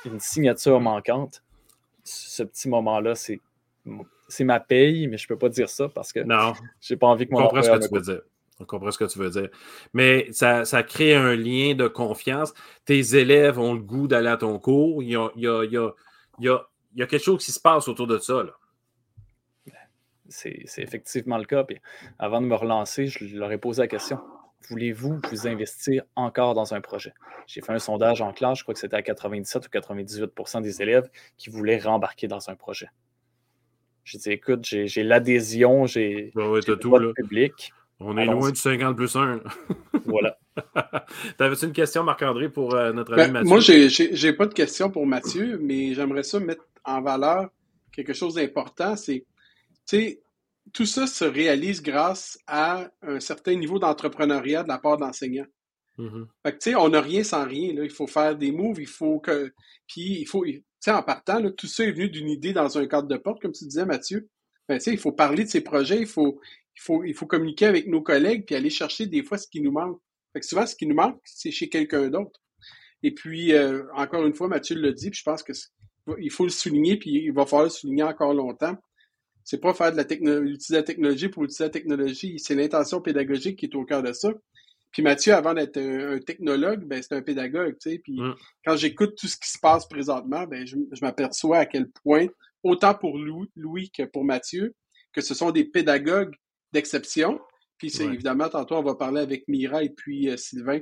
[0.05, 1.43] une signature manquante,
[2.03, 3.39] ce petit moment-là, c'est
[4.31, 6.53] c'est ma paye, mais je ne peux pas dire ça parce que non.
[6.79, 8.21] j'ai pas envie que mon On comprend ce que tu veux dire.
[8.59, 9.49] On comprend ce que tu veux dire.
[9.93, 12.53] Mais ça, crée un lien de confiance.
[12.85, 15.01] Tes élèves ont le goût d'aller à ton cours.
[15.03, 18.43] Il y a, quelque chose qui se passe autour de ça.
[20.29, 21.63] C'est effectivement le cas.
[21.63, 21.77] Puis
[22.19, 24.19] avant de me relancer, je leur ai posé la question
[24.69, 27.13] voulez-vous vous investir encore dans un projet?
[27.47, 30.81] J'ai fait un sondage en classe, je crois que c'était à 97 ou 98% des
[30.81, 32.89] élèves qui voulaient rembarquer dans un projet.
[34.03, 37.73] J'ai dit, écoute, j'ai l'adhésion, j'ai ben le public.
[38.03, 39.41] On est loin du 50 plus 1.
[40.05, 40.37] voilà.
[41.37, 43.49] T'avais-tu une question, Marc-André, pour euh, notre ami ben, Mathieu?
[43.49, 47.49] Moi, j'ai pas de question pour Mathieu, mais j'aimerais ça mettre en valeur
[47.91, 48.95] quelque chose d'important.
[48.95, 49.25] C'est,
[49.87, 50.21] tu sais,
[50.73, 55.47] tout ça se réalise grâce à un certain niveau d'entrepreneuriat de la part d'enseignants.
[55.97, 56.25] Mm-hmm.
[56.43, 57.73] Fait que, tu sais, on n'a rien sans rien.
[57.73, 57.83] Là.
[57.83, 59.53] Il faut faire des moves, il faut que.
[59.87, 60.43] Puis, il faut.
[60.81, 63.39] Sais, en partant, là, tout ça est venu d'une idée dans un cadre de porte,
[63.39, 64.27] comme tu disais, Mathieu.
[64.67, 66.41] Ben, il faut parler de ces projets, il faut,
[66.75, 69.61] il faut, il faut communiquer avec nos collègues, puis aller chercher des fois ce qui
[69.61, 70.01] nous manque.
[70.33, 72.41] Fait que souvent, ce qui nous manque, c'est chez quelqu'un d'autre.
[73.03, 75.53] Et puis, euh, encore une fois, Mathieu l'a dit, puis je pense que
[76.19, 78.75] il faut le souligner, puis il va falloir le souligner encore longtemps.
[79.43, 83.01] C'est pas faire de la technologie, utiliser la technologie pour utiliser la technologie, c'est l'intention
[83.01, 84.33] pédagogique qui est au cœur de ça.
[84.91, 87.99] Puis Mathieu, avant d'être un, technologue, ben c'est un pédagogue, tu sais.
[87.99, 88.35] Puis mm.
[88.65, 92.27] quand j'écoute tout ce qui se passe présentement, ben je, m'aperçois à quel point,
[92.63, 94.75] autant pour Louis, que pour Mathieu,
[95.13, 96.35] que ce sont des pédagogues
[96.73, 97.39] d'exception.
[97.77, 100.81] Puis c'est évidemment, tantôt, on va parler avec Mira et puis euh, Sylvain,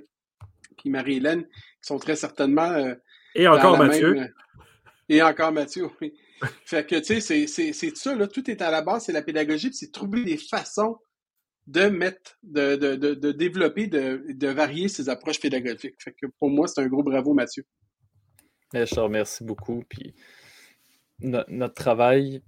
[0.77, 2.71] puis Marie-Hélène, qui sont très certainement.
[2.71, 2.95] Euh,
[3.35, 4.17] et encore Mathieu.
[4.17, 4.27] Euh,
[5.07, 6.13] et encore Mathieu, oui.
[6.65, 9.69] fait que, tu sais, c'est ça, là, tout est à la base, c'est la pédagogie,
[9.69, 10.97] puis c'est trouver des façons
[11.69, 15.95] de mettre, de, de, de, développer, de, de, varier ces approches pédagogiques.
[15.99, 17.63] Fait que pour moi, c'est un gros bravo, Mathieu.
[18.73, 19.83] Je te remercie beaucoup.
[19.87, 20.15] Puis
[21.21, 22.41] notre travail,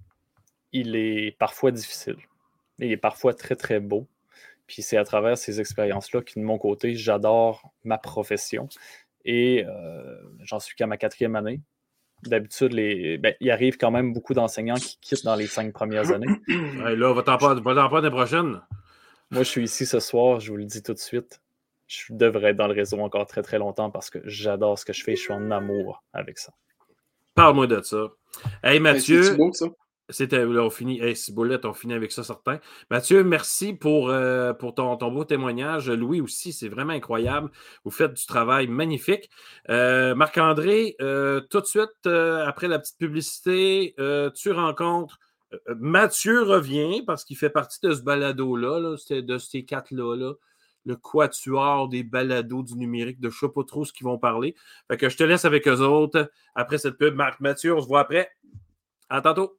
[0.72, 2.16] il est parfois difficile.
[2.80, 4.08] Il est parfois très, très beau.
[4.66, 8.68] Puis c'est à travers ces expériences-là que, de mon côté, j'adore ma profession.
[9.24, 11.60] Et euh, j'en suis qu'à ma quatrième année
[12.24, 13.18] d'habitude, les...
[13.18, 16.26] Ben, il arrive quand même beaucoup d'enseignants qui quittent dans les cinq premières années.
[16.48, 18.60] là, on va t'en parler l'année prochaine.
[19.32, 21.40] Moi, je suis ici ce soir, je vous le dis tout de suite.
[21.86, 24.92] Je devrais être dans le réseau encore très très longtemps parce que j'adore ce que
[24.92, 25.16] je fais.
[25.16, 26.52] Je suis en amour avec ça.
[27.34, 28.08] Parle-moi de ça.
[28.62, 29.22] Hey ben, Mathieu.
[29.22, 29.66] C'est beau, ça.
[30.10, 32.60] C'était, là, on finit, hey, Ciboulette, on finit avec ça, certain.
[32.90, 35.88] Mathieu, merci pour, euh, pour ton, ton, beau témoignage.
[35.88, 37.50] Louis aussi, c'est vraiment incroyable.
[37.84, 39.30] Vous faites du travail magnifique.
[39.70, 43.94] Euh, Marc-André, euh, tout de suite, après la petite publicité,
[44.34, 45.18] tu rencontres
[45.78, 50.16] Mathieu revient parce qu'il fait partie de ce balado-là, de ces quatre-là.
[50.16, 50.34] Là,
[50.84, 53.62] le quatuor des balados du numérique de je sais pas
[54.02, 54.54] vont parler.
[54.88, 56.30] Fait que je te laisse avec eux autres.
[56.54, 58.30] Après cette pub, Marc Mathieu, on se voit après.
[59.08, 59.58] À tantôt.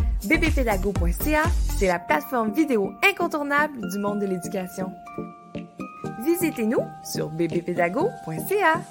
[0.25, 1.43] bbpédago.ca,
[1.77, 4.91] c'est la plateforme vidéo incontournable du monde de l'éducation.
[6.23, 8.81] Visitez-nous sur bbpédago.ca.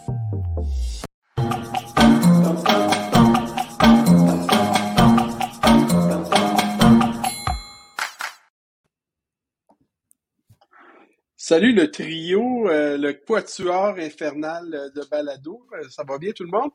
[11.37, 15.67] Salut le trio, euh, le quatuor infernal de balado.
[15.89, 16.71] Ça va bien tout le monde?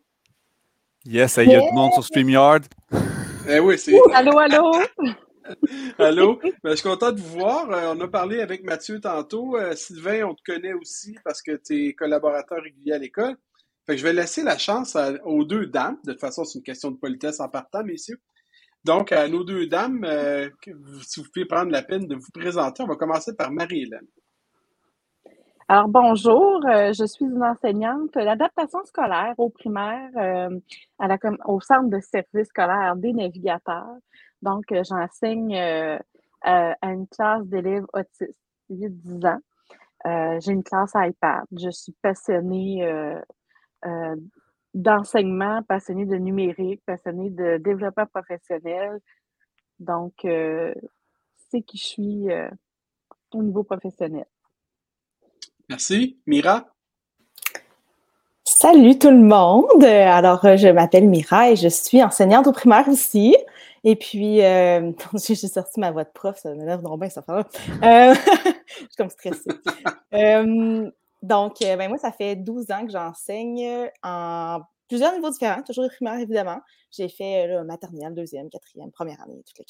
[1.05, 2.65] Yes, il y a tout le monde sur StreamYard.
[3.47, 3.95] Eh oui, c'est.
[4.13, 4.71] Allô, allô!
[5.99, 6.39] Allô?
[6.63, 7.69] Ben, je suis content de vous voir.
[7.69, 9.55] Euh, on a parlé avec Mathieu tantôt.
[9.55, 13.35] Euh, Sylvain, on te connaît aussi parce que tu es collaborateur régulier à l'école.
[13.85, 15.97] Fait que je vais laisser la chance aux deux dames.
[16.03, 18.19] De toute façon, c'est une question de politesse en partant, messieurs.
[18.83, 20.49] Donc, à nos deux dames, euh,
[21.03, 24.07] si vous pouvez prendre la peine de vous présenter, on va commencer par Marie-Hélène.
[25.67, 30.59] Alors, bonjour, euh, je suis une enseignante d'adaptation scolaire au primaire euh,
[30.99, 33.97] à la, au centre de service scolaire des navigateurs.
[34.43, 35.57] Donc, euh, j'enseigne
[36.41, 38.39] à une classe d'élèves autistes,
[38.69, 40.39] 8-10 ans.
[40.39, 41.45] J'ai une classe iPad.
[41.51, 42.87] Je suis passionnée
[44.75, 48.99] d'enseignement, passionnée de numérique, passionnée de développement professionnel.
[49.79, 52.27] Donc, c'est qui je suis
[53.33, 54.25] au niveau professionnel.
[55.69, 56.19] Merci.
[56.27, 56.67] Mira?
[58.43, 59.83] Salut tout le monde.
[59.83, 63.35] Alors, euh, je m'appelle Mira et je suis enseignante au primaire aussi.
[63.83, 64.91] Et puis, euh,
[65.27, 67.31] j'ai sorti ma voix de prof, ça m'énerve donc bien, ça fait.
[67.31, 68.13] Euh,
[68.67, 69.49] je suis comme stressée.
[71.23, 75.89] Donc, ben, moi, ça fait 12 ans que j'enseigne en plusieurs niveaux différents, toujours au
[75.89, 76.59] primaire, évidemment.
[76.91, 79.65] J'ai fait maternelle, deuxième, quatrième, première année, toutes les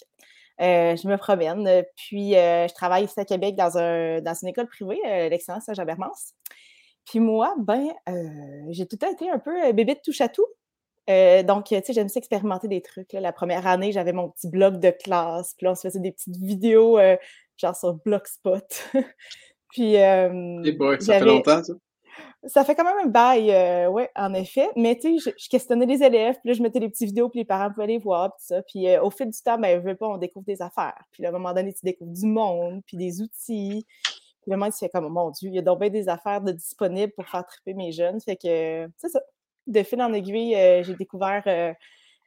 [0.58, 1.02] quatre.
[1.02, 1.84] je me promène.
[1.96, 5.00] Puis, je travaille ici à Québec dans, un, dans une école privée,
[5.30, 6.34] l'Excellence à Jabermance.
[7.06, 7.88] Puis moi, ben,
[8.70, 10.48] j'ai tout le temps été un peu bébé de touche à tout.
[11.08, 13.14] donc, tu sais, j'aime ça expérimenter des trucs.
[13.14, 15.54] La première année, j'avais mon petit blog de classe.
[15.58, 17.00] Puis là, on se faisait des petites vidéos,
[17.58, 18.66] genre sur Blogspot.
[19.70, 19.94] puis.
[19.96, 21.74] ça fait longtemps, ça?
[22.46, 24.70] Ça fait quand même un bail, euh, oui, en effet.
[24.76, 27.40] Mais tu sais, je, questionnais les élèves, puis là, je mettais des petites vidéos, puis
[27.40, 28.62] les parents pouvaient les voir, puis ça.
[28.64, 31.04] Puis euh, au fil du temps, ben, je veux pas, on découvre des affaires.
[31.12, 33.86] Puis à un moment donné, tu découvres du monde, puis des outils.
[34.42, 36.42] Puis le monde, tu fais comme, mon Dieu, il y a donc bien des affaires
[36.42, 38.20] de disponibles pour faire triper mes jeunes.
[38.22, 39.22] Fait que, c'est ça.
[39.68, 41.44] De fil en aiguille, euh, j'ai découvert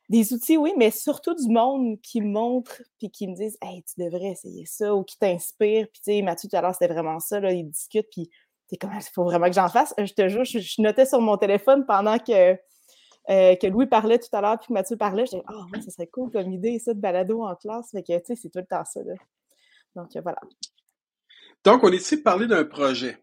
[0.08, 3.82] des outils, oui, mais surtout du monde qui me montre, puis qui me disent, hey,
[3.82, 5.86] tu devrais essayer ça, ou qui t'inspire.
[5.92, 8.30] Puis tu sais, Mathieu, tout à l'heure, c'était vraiment ça, là, ils discutent, puis
[8.70, 9.94] il faut vraiment que j'en fasse.
[9.98, 14.28] Je te jure, je, notais sur mon téléphone pendant que, euh, que Louis parlait tout
[14.32, 15.26] à l'heure, puis que Mathieu parlait.
[15.26, 17.90] Je disais, ah oh, ça serait cool comme idée, ça, de balado en classe.
[17.92, 19.00] Fait que, tu sais, c'est tout le temps ça.
[19.96, 20.40] Donc, euh, voilà.
[21.64, 23.22] Donc, on est ici pour parler d'un projet?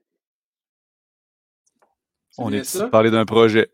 [2.37, 3.71] On est ici pour parler d'un projet?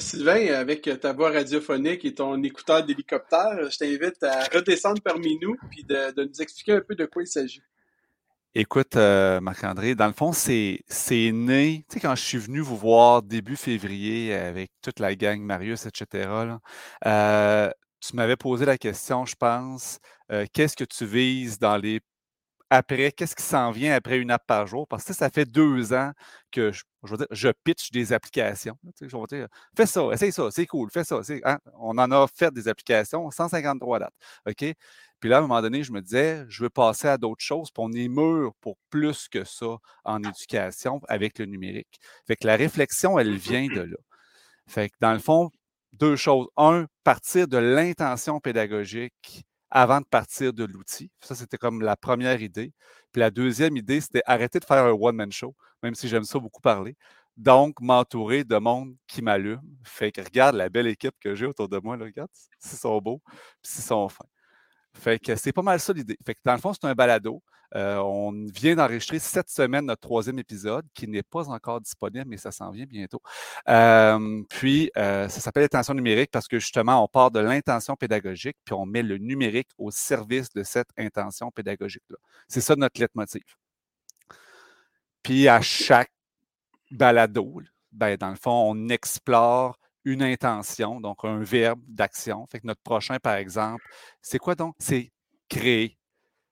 [0.00, 5.56] Sylvain, avec ta voix radiophonique et ton écouteur d'hélicoptère, je t'invite à redescendre parmi nous
[5.70, 7.62] puis de, nous expliquer un peu de quoi il s'agit.
[8.54, 10.84] Écoute, euh, Marc-André, dans le fond, c'est
[11.32, 15.40] né, tu sais, quand je suis venu vous voir début février avec toute la gang,
[15.40, 16.58] Marius, etc.,
[17.06, 20.00] euh, tu m'avais posé la question, je pense,
[20.30, 22.00] euh, qu'est-ce que tu vises dans les
[22.70, 24.88] après, qu'est-ce qui s'en vient après une app par jour?
[24.88, 26.12] Parce que ça fait deux ans
[26.50, 26.82] que je,
[27.30, 28.78] je, pitch des applications.
[29.76, 31.20] fais ça, essaye ça, c'est cool, fais ça.
[31.44, 34.14] Hein, on en a fait des applications, 153 dates.
[34.48, 34.74] OK?
[35.22, 37.70] Puis là, à un moment donné, je me disais, je veux passer à d'autres choses,
[37.70, 42.00] puis on est mûr pour plus que ça en éducation avec le numérique.
[42.26, 43.96] Fait que la réflexion, elle vient de là.
[44.66, 45.52] Fait que dans le fond,
[45.92, 46.48] deux choses.
[46.56, 51.12] Un, partir de l'intention pédagogique avant de partir de l'outil.
[51.20, 52.72] Ça, c'était comme la première idée.
[53.12, 55.54] Puis la deuxième idée, c'était arrêter de faire un one-man show,
[55.84, 56.96] même si j'aime ça beaucoup parler.
[57.36, 59.62] Donc, m'entourer de monde qui m'allume.
[59.84, 62.98] Fait que regarde la belle équipe que j'ai autour de moi, là, regarde, s'ils sont
[62.98, 63.22] beaux,
[63.62, 64.26] puis s'ils sont fins.
[64.94, 66.18] Fait que c'est pas mal ça l'idée.
[66.24, 67.42] Fait que dans le fond, c'est un balado.
[67.74, 72.36] Euh, on vient d'enregistrer cette semaine notre troisième épisode qui n'est pas encore disponible, mais
[72.36, 73.22] ça s'en vient bientôt.
[74.50, 78.74] puis, euh, ça s'appelle Intention numérique parce que justement, on part de l'intention pédagogique, puis
[78.74, 82.18] on met le numérique au service de cette intention pédagogique-là.
[82.48, 83.42] C'est ça notre leitmotiv.
[85.22, 86.12] Puis, à chaque
[86.90, 87.62] balado,
[87.92, 92.46] ben, dans le fond, on explore une intention, donc un verbe d'action.
[92.46, 93.84] Fait que notre prochain, par exemple,
[94.20, 94.74] c'est quoi donc?
[94.78, 95.12] C'est
[95.48, 95.98] créer.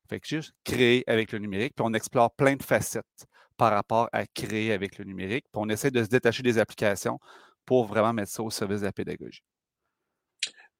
[0.08, 3.26] Fait que juste créer avec le numérique, puis on explore plein de facettes
[3.56, 7.18] par rapport à créer avec le numérique, puis on essaie de se détacher des applications
[7.64, 9.42] pour vraiment mettre ça au service de la pédagogie.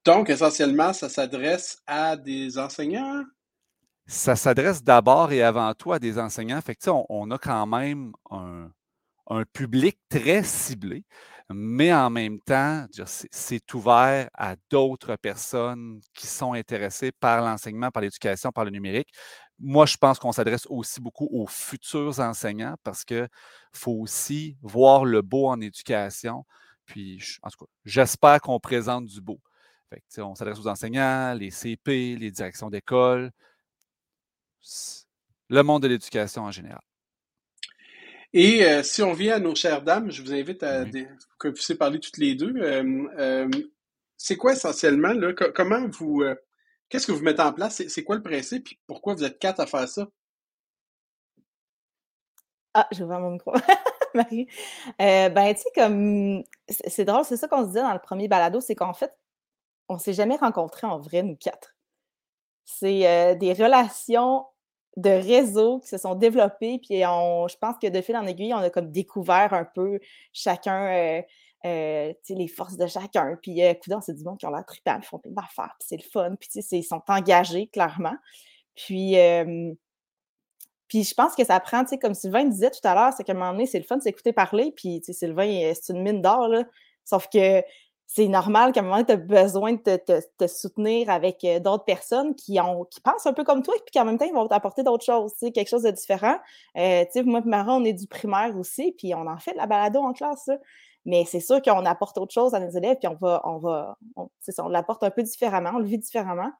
[0.03, 3.23] Donc, essentiellement, ça s'adresse à des enseignants?
[4.07, 6.59] Ça s'adresse d'abord et avant tout à des enseignants.
[6.59, 8.71] Fait que, on, on a quand même un,
[9.27, 11.05] un public très ciblé
[11.53, 12.85] mais en même temps,
[13.31, 19.09] c'est ouvert à d'autres personnes qui sont intéressées par l'enseignement, par l'éducation, par le numérique.
[19.59, 23.29] Moi, je pense qu'on s'adresse aussi beaucoup aux futurs enseignants parce qu'il
[23.73, 26.45] faut aussi voir le beau en éducation.
[26.85, 29.39] Puis, en tout cas, j'espère qu'on présente du beau.
[30.17, 33.31] on s'adresse aux enseignants, les CP, les directions d'école,
[35.49, 36.81] le monde de l'éducation en général.
[38.33, 41.53] Et euh, si on vient à nos chères dames, je vous invite à que vous
[41.53, 42.55] puissiez parler toutes les deux.
[42.57, 43.49] Euh, euh,
[44.15, 46.23] c'est quoi essentiellement, là, comment vous
[46.89, 47.81] qu'est-ce que vous mettez en place?
[47.87, 48.69] C'est quoi le principe?
[48.71, 50.07] Et pourquoi vous êtes quatre à faire ça?
[52.73, 53.53] Ah, je vais voir mon micro.
[54.13, 54.47] Marie.
[54.97, 58.61] ben, tu sais, comme c'est drôle, c'est ça qu'on se disait dans le premier balado,
[58.61, 59.13] c'est qu'en fait,
[59.89, 61.75] on ne s'est jamais rencontrés en vrai, nous quatre.
[62.63, 64.45] C'est des relations
[64.97, 66.79] de réseaux qui se sont développés.
[66.79, 69.99] Puis on, je pense que de fil en aiguille, on a comme découvert un peu
[70.33, 71.21] chacun, euh,
[71.65, 73.37] euh, les forces de chacun.
[73.41, 75.97] Puis, euh, c'est du monde qui ont l'air trippant, ils font plein d'affaires, puis c'est
[75.97, 76.35] le fun.
[76.39, 78.15] Puis, ils sont engagés, clairement.
[78.75, 79.15] Puis,
[80.87, 83.35] puis je pense que ça prend, comme Sylvain disait tout à l'heure, c'est qu'à un
[83.35, 84.73] moment donné, c'est le fun de s'écouter parler.
[84.75, 86.63] Puis, Sylvain, c'est une mine d'or, là.
[87.03, 87.61] Sauf que
[88.13, 92.35] c'est normal qu'à un moment, tu as besoin de te, soutenir avec euh, d'autres personnes
[92.35, 94.49] qui, ont, qui pensent un peu comme toi et puis qu'en même temps, ils vont
[94.49, 96.35] t'apporter d'autres choses, quelque chose de différent.
[96.75, 99.65] Euh, moi et Marin, on est du primaire aussi, puis on en fait de la
[99.65, 100.49] balado en classe.
[101.05, 103.97] Mais c'est sûr qu'on apporte autre chose à nos élèves, puis on va, on va,
[104.17, 106.51] on, on l'apporte un peu différemment, on le vit différemment.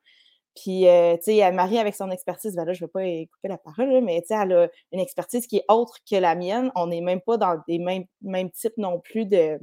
[0.56, 2.91] Puis, euh, tu sais, Marie, avec son expertise, ben là, je ne vais
[3.28, 6.16] pas couper la parole, mais tu sais, elle a une expertise qui est autre que
[6.16, 6.72] la mienne.
[6.76, 9.60] On n'est même pas dans des mêmes, mêmes types non plus de,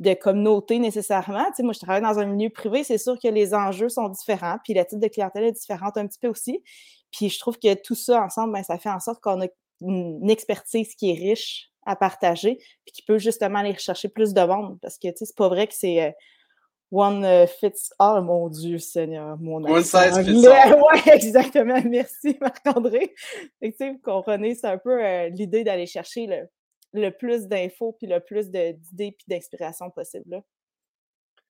[0.00, 1.44] de communauté nécessairement.
[1.46, 4.08] Tu sais, moi, je travaille dans un milieu privé, c'est sûr que les enjeux sont
[4.08, 6.62] différents, puis la type de clientèle est différente un petit peu aussi.
[7.12, 9.46] Puis je trouve que tout ça ensemble, ben, ça fait en sorte qu'on a
[9.80, 14.40] une expertise qui est riche à partager, puis qui peut justement aller rechercher plus de
[14.42, 14.78] monde.
[14.80, 16.10] Parce que, tu sais, c'est pas vrai que c'est euh,
[16.90, 20.82] one euh, fits all, mon Dieu Seigneur, mon One size fits all.
[20.92, 21.80] Oui, exactement.
[21.84, 23.14] Merci, Marc-André.
[23.62, 26.48] Tu sais, comprenez, c'est un peu euh, l'idée d'aller chercher le,
[26.94, 30.24] le plus d'infos, puis le plus d'idées, puis d'inspiration possible.
[30.30, 30.42] Là.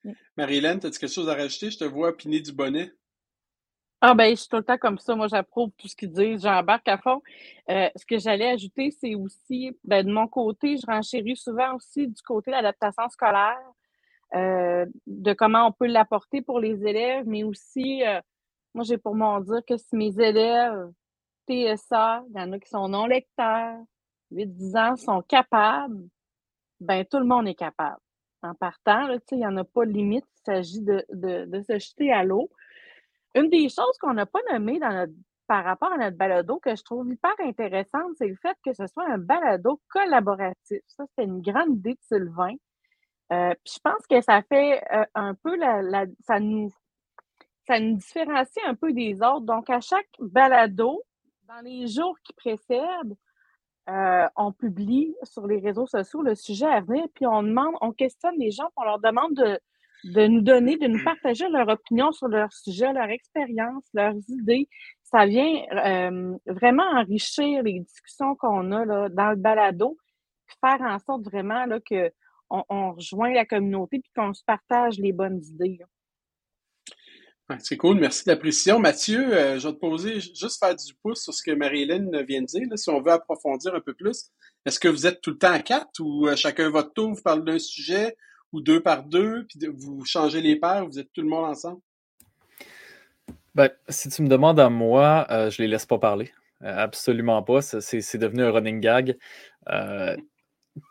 [0.04, 0.12] Mm.
[0.36, 1.70] Marie-Hélène, as-tu quelque chose à rajouter?
[1.70, 2.92] Je te vois piner du bonnet.
[4.00, 5.14] Ah ben, je suis tout le temps comme ça.
[5.14, 6.42] Moi, j'approuve tout ce qu'ils disent.
[6.42, 7.22] J'embarque à fond.
[7.70, 12.08] Euh, ce que j'allais ajouter, c'est aussi, ben, de mon côté, je renchéris souvent aussi
[12.08, 13.58] du côté de l'adaptation scolaire,
[14.34, 18.20] euh, de comment on peut l'apporter pour les élèves, mais aussi, euh,
[18.74, 20.90] moi, j'ai pour mon dire que si mes élèves
[21.48, 23.78] TSA, il y en a qui sont non lecteurs,
[24.32, 26.08] 8-10 ans sont capables,
[26.80, 27.98] ben tout le monde est capable.
[28.42, 32.12] En partant, il n'y en a pas de limite, il s'agit de, de, se jeter
[32.12, 32.50] à l'eau.
[33.34, 35.12] Une des choses qu'on n'a pas nommées dans notre,
[35.46, 38.86] par rapport à notre balado que je trouve hyper intéressante, c'est le fait que ce
[38.86, 40.80] soit un balado collaboratif.
[40.86, 42.54] Ça, c'est une grande idée de Sylvain.
[43.32, 46.70] Euh, je pense que ça fait euh, un peu la, ça nous
[47.66, 49.46] ça nous différencie un peu des autres.
[49.46, 51.02] Donc, à chaque balado,
[51.48, 53.16] dans les jours qui précèdent,
[53.88, 57.92] euh, on publie sur les réseaux sociaux le sujet à venir, puis on demande, on
[57.92, 59.58] questionne les gens, on leur demande de,
[60.04, 64.68] de nous donner, de nous partager leur opinion sur leur sujet, leur expérience, leurs idées.
[65.02, 69.96] Ça vient euh, vraiment enrichir les discussions qu'on a là, dans le balado,
[70.46, 72.10] puis faire en sorte vraiment là, que
[72.50, 75.78] on, rejoint la communauté puis qu'on se partage les bonnes idées.
[77.58, 78.78] C'est cool, merci de la précision.
[78.78, 82.40] Mathieu, euh, je vais te poser, juste faire du pouce sur ce que Marie-Hélène vient
[82.40, 84.30] de dire, si on veut approfondir un peu plus.
[84.64, 87.22] Est-ce que vous êtes tout le temps à quatre ou euh, chacun votre tour, vous
[87.22, 88.16] parlez d'un sujet
[88.52, 91.80] ou deux par deux, puis vous changez les paires, vous êtes tout le monde ensemble?
[93.54, 96.32] Ben, si tu me demandes à moi, je euh, je les laisse pas parler.
[96.62, 97.60] absolument pas.
[97.60, 99.18] C'est devenu un running gag.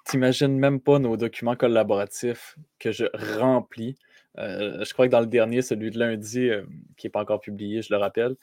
[0.06, 3.06] T'imagines même pas nos documents collaboratifs que je
[3.40, 3.98] remplis.
[4.38, 6.64] Euh, je crois que dans le dernier, celui de lundi, euh,
[6.98, 8.36] qui n'est pas encore publié, je le rappelle,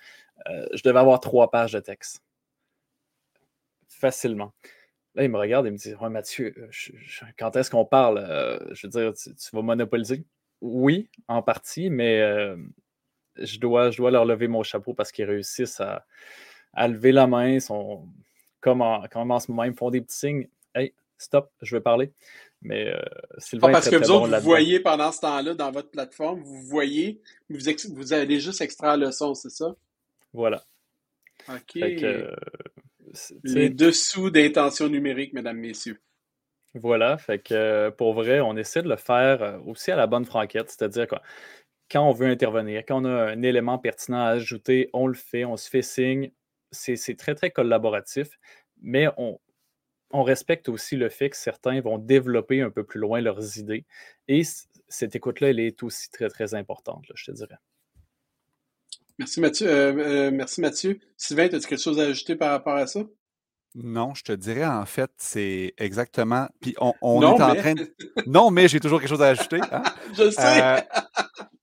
[0.49, 2.22] euh, je devais avoir trois pages de texte.
[3.88, 4.53] Facilement.
[5.14, 6.55] Là, il me regarde et me dit Mathieu,
[7.38, 8.20] quand est-ce qu'on parle?
[8.72, 10.24] Je veux dire, tu, vas monopoliser
[10.61, 12.20] Oui, en partie, mais
[13.36, 17.59] je, dois, je dois leur lever mon chapeau parce qu'ils réussissent à, lever la main.
[17.59, 18.09] Sont,
[18.61, 21.80] comme, en, en ce moment, ils me font des petits signes Hey, stop, je vais
[21.80, 22.12] parler.
[22.62, 23.00] Mais euh,
[23.38, 23.72] Sylvain.
[23.72, 27.58] parce que vous autres, vous voyez pendant ce temps-là dans votre plateforme, vous voyez, vous,
[27.94, 29.74] vous allez juste extraire le son, c'est ça?
[30.32, 30.62] Voilà.
[31.48, 31.76] OK.
[31.76, 32.34] Euh,
[33.44, 36.00] Les dessous d'intention numérique, mesdames, messieurs.
[36.74, 37.16] Voilà.
[37.18, 40.70] Fait que euh, pour vrai, on essaie de le faire aussi à la bonne franquette,
[40.70, 41.22] c'est-à-dire quoi.
[41.90, 45.44] Quand on veut intervenir, quand on a un élément pertinent à ajouter, on le fait,
[45.44, 46.30] on se fait signe.
[46.70, 48.38] C'est très, très collaboratif,
[48.80, 49.40] mais on,
[50.11, 53.84] on respecte aussi le fait que certains vont développer un peu plus loin leurs idées.
[54.28, 54.42] Et
[54.88, 57.58] cette écoute-là, elle est aussi très, très importante, je te dirais.
[59.18, 59.68] Merci Mathieu.
[59.68, 60.98] Euh, euh, merci Mathieu.
[61.16, 63.04] Sylvain, as-tu quelque chose à ajouter par rapport à ça?
[63.74, 66.48] Non, je te dirais en fait, c'est exactement.
[66.60, 67.94] Puis on, est en train de.
[68.26, 69.60] Non, mais j'ai toujours quelque chose à ajouter.
[69.70, 69.82] Hein.
[70.12, 70.62] je sais.
[70.62, 70.80] Euh,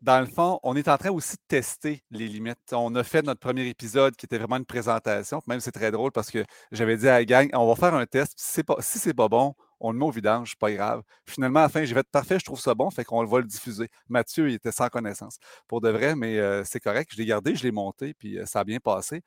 [0.01, 2.71] dans le fond, on est en train aussi de tester les limites.
[2.71, 5.41] On a fait notre premier épisode qui était vraiment une présentation.
[5.47, 8.05] Même c'est très drôle parce que j'avais dit à la gang, on va faire un
[8.05, 8.33] test.
[8.65, 11.03] Pas, si c'est pas bon, on le met au vidange, pas grave.
[11.25, 13.45] Finalement, à la fin, j'ai fait parfait, je trouve ça bon, fait qu'on va le
[13.45, 13.89] diffuser.
[14.09, 17.11] Mathieu, il était sans connaissance pour de vrai, mais euh, c'est correct.
[17.13, 19.21] Je l'ai gardé, je l'ai monté, puis euh, ça a bien passé.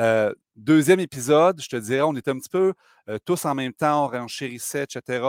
[0.00, 2.74] Euh, deuxième épisode, je te dirais, on était un petit peu
[3.26, 5.22] tous en même temps, on renchérissait, etc.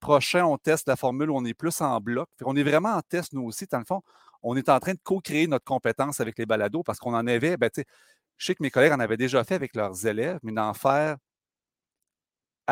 [0.00, 2.28] Prochain, on teste la formule on est plus en bloc.
[2.44, 3.66] on est vraiment en test, nous aussi.
[3.70, 4.02] Dans le fond,
[4.42, 7.56] on est en train de co-créer notre compétence avec les balados parce qu'on en avait,
[7.56, 10.74] ben, je sais que mes collègues en avaient déjà fait avec leurs élèves, mais d'en
[10.74, 11.16] faire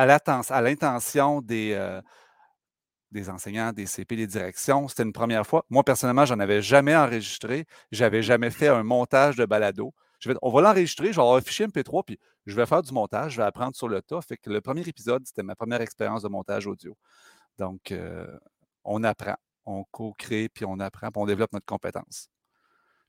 [0.00, 2.00] à l'intention des, euh,
[3.10, 5.64] des enseignants, des CP, des directions, c'était une première fois.
[5.70, 7.66] Moi, personnellement, je n'en avais jamais enregistré.
[7.92, 9.94] Je n'avais jamais fait un montage de balado.
[10.20, 12.82] Je vais, on va l'enregistrer, je vais avoir un fichier MP3, puis je vais faire
[12.82, 14.20] du montage, je vais apprendre sur le tas.
[14.20, 16.96] Fait que le premier épisode, c'était ma première expérience de montage audio.
[17.56, 18.26] Donc, euh,
[18.84, 19.36] on apprend
[19.68, 22.28] on co-crée, puis on apprend, puis on développe notre compétence.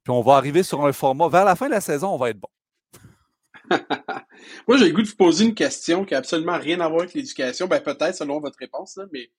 [0.04, 1.30] Puis on va arriver sur un format.
[1.30, 2.50] Vers la fin de la saison, on va être bon.
[4.68, 7.02] Moi, j'ai le goût de vous poser une question qui n'a absolument rien à voir
[7.02, 7.68] avec l'éducation.
[7.68, 9.30] Ben, peut-être selon votre réponse, mais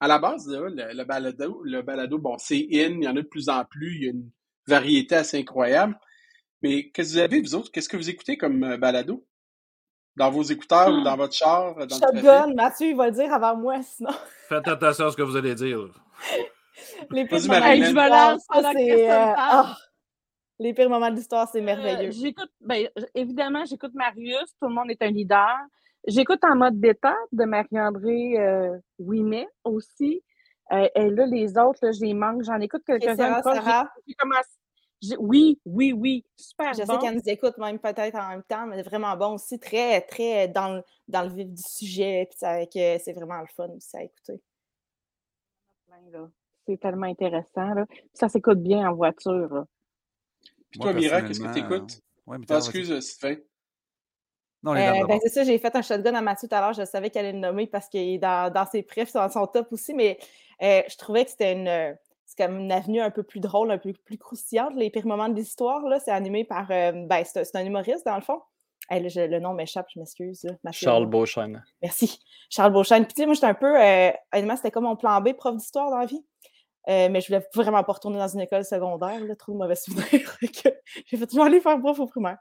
[0.00, 3.22] à la base, le, balado, le balado, bon, c'est in, il y en a de
[3.22, 4.30] plus en plus, il y a une
[4.66, 5.98] variété assez incroyable.
[6.62, 7.70] Mais qu'est-ce que vous avez, vous autres?
[7.70, 9.26] Qu'est-ce que vous écoutez comme euh, balado?
[10.16, 11.04] Dans vos écouteurs ou hmm.
[11.04, 11.74] dans votre char?
[11.86, 14.10] Dans Shotgun, Mathieu, il va le dire avant moi, sinon.
[14.48, 15.78] Faites attention à ce que vous allez dire.
[17.10, 18.38] les moments de l'histoire,
[18.72, 19.10] c'est...
[19.10, 19.76] Euh, ah!
[20.58, 22.10] Les pires moments de l'histoire, c'est merveilleux.
[22.10, 25.56] j'écoute, ben, évidemment, j'écoute Marius, tout le monde est un leader.
[26.06, 30.22] J'écoute en mode bêta de Marie-André euh, Ouimet aussi.
[30.72, 32.42] Euh, et là, les autres, là, je les manque.
[32.42, 33.40] J'en écoute quelques-uns.
[35.18, 36.24] Oui, oui, oui.
[36.36, 39.58] Super Je sais qu'elle nous écoute même peut-être en même temps, mais vraiment bon aussi.
[39.58, 42.28] Très, très dans le, dans le vif du sujet.
[42.30, 42.38] Puis
[43.02, 44.40] c'est vraiment le fun aussi à écouter.
[46.66, 47.74] C'est tellement intéressant.
[47.74, 47.86] Là.
[48.14, 49.66] Ça s'écoute bien en voiture.
[50.74, 52.00] Puis toi, Mira, qu'est-ce que tu écoutes?
[52.26, 53.36] Ouais, ah, excuse, Sylvain.
[54.64, 56.72] Non, euh, ben, c'est ça, j'ai fait un shotgun à Mathieu tout à l'heure.
[56.72, 59.46] Je savais qu'elle allait le nommer parce qu'il est dans, dans ses prefs, dans son
[59.46, 60.18] top aussi, mais
[60.62, 61.96] euh, je trouvais que c'était une,
[62.26, 64.74] c'est comme une avenue un peu plus drôle, un peu plus croustillante.
[64.74, 66.68] Les pires moments de l'histoire, c'est animé par.
[66.72, 68.40] Euh, ben, c'est un humoriste, dans le fond.
[68.90, 70.44] le nom m'échappe, je m'excuse.
[70.72, 71.62] Charles Beauchesne.
[71.82, 72.18] Merci.
[72.50, 73.04] Charles Beauchesne.
[73.04, 73.80] Puis, tu sais, moi, j'étais un peu.
[73.80, 74.10] Euh,
[74.56, 76.24] c'était comme mon plan B, prof d'histoire dans la vie.
[76.88, 79.74] Euh, mais je voulais vraiment pas retourner dans une école secondaire, là, trop de mauvais
[79.74, 80.36] souvenirs.
[81.06, 82.36] j'ai fait toujours aller faire prof au primaire.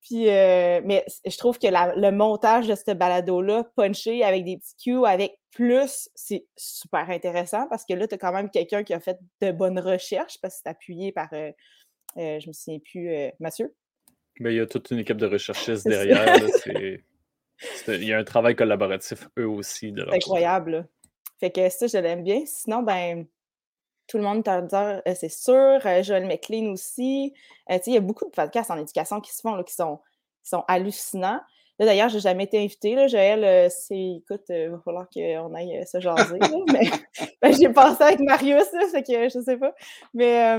[0.00, 4.76] Puis, euh, mais je trouve que le montage de ce balado-là, punché avec des petits
[4.76, 8.94] cues, avec plus, c'est super intéressant parce que là, tu as quand même quelqu'un qui
[8.94, 11.50] a fait de bonnes recherches parce que c'est appuyé par, euh,
[12.16, 13.10] je me souviens plus,
[13.40, 13.74] Mathieu.
[14.38, 16.36] Mais il y a toute une équipe de recherchistes derrière.
[17.88, 19.92] il y a un travail collaboratif, eux aussi.
[19.96, 20.88] C'est incroyable.
[21.40, 22.42] Fait que ça, je l'aime bien.
[22.46, 23.26] Sinon, ben,
[24.06, 25.80] tout le monde t'a dit, euh, c'est sûr.
[25.84, 27.32] Euh, Joël McLean aussi.
[27.70, 30.00] Euh, il y a beaucoup de podcasts en éducation qui se font, là, qui, sont,
[30.42, 31.40] sont hallucinants.
[31.80, 32.94] D'ailleurs, je n'ai jamais été invitée.
[32.94, 33.08] Là.
[33.08, 36.38] Joël, c'est, écoute, il va falloir qu'on aille se jaser.
[36.72, 36.88] mais
[37.42, 39.74] ben, j'ai pensé avec Marius, là, fait que je sais pas.
[40.12, 40.56] Mais,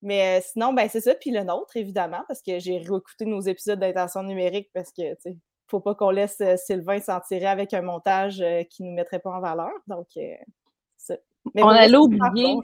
[0.00, 1.16] mais sinon, ben, c'est ça.
[1.16, 5.36] Puis le nôtre, évidemment, parce que j'ai réécouté nos épisodes d'intention numérique parce que, tu
[5.66, 9.30] faut pas qu'on laisse Sylvain s'en tirer avec un montage qui ne nous mettrait pas
[9.30, 9.72] en valeur.
[9.88, 10.06] Donc,
[10.98, 11.16] ça
[11.54, 12.56] on allait oublier.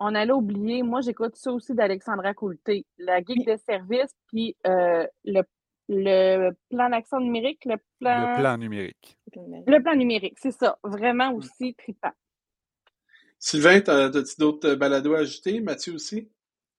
[0.00, 5.06] on allait oublier, moi j'écoute ça aussi d'Alexandra Coulté, la geek de service, puis euh,
[5.24, 5.42] le,
[5.88, 8.32] le, plan d'action numérique, le plan.
[8.32, 9.18] Le plan numérique.
[9.34, 10.78] Le plan numérique, c'est ça.
[10.84, 12.12] Vraiment aussi trippant.
[13.38, 15.60] Sylvain, as-tu d'autres balados à ajouter?
[15.60, 16.30] Mathieu aussi?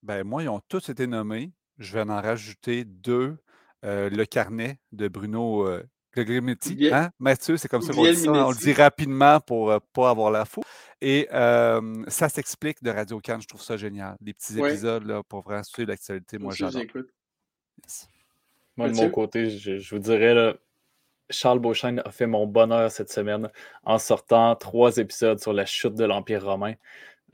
[0.02, 1.52] Ben, moi, ils ont tous été nommés.
[1.78, 3.38] Je vais en rajouter deux.
[3.84, 5.84] Euh, le carnet de Bruno euh,
[6.16, 7.10] le hein?
[7.20, 8.32] Mathieu, c'est comme ça qu'on dit ça.
[8.32, 10.62] On le dit rapidement pour ne pas avoir la fou.
[11.02, 13.42] Et ça s'explique de Radio Cannes.
[13.42, 14.16] Je trouve ça génial.
[14.22, 16.38] Des petits épisodes là, pour vraiment suivre l'actualité.
[16.38, 16.82] Moi, j'adore.
[18.78, 20.58] Moi, de mon côté, je, vous dirais,
[21.30, 23.50] Charles Beauchesne a fait mon bonheur cette semaine
[23.84, 26.74] en sortant trois épisodes sur la chute de l'Empire romain.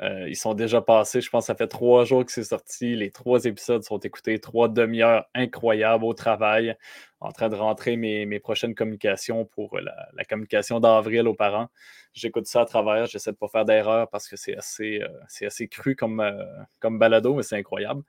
[0.01, 2.95] Euh, ils sont déjà passés, je pense que ça fait trois jours que c'est sorti.
[2.95, 6.77] Les trois épisodes sont écoutés, trois demi-heures incroyables au travail,
[7.19, 11.67] en train de rentrer mes, prochaines communications pour la, communication d'avril aux parents.
[12.13, 15.67] J'écoute ça à travers, j'essaie de ne pas faire d'erreur parce que c'est assez, euh,
[15.69, 16.43] cru comme, euh,
[16.79, 18.03] comme balado, mais c'est incroyable.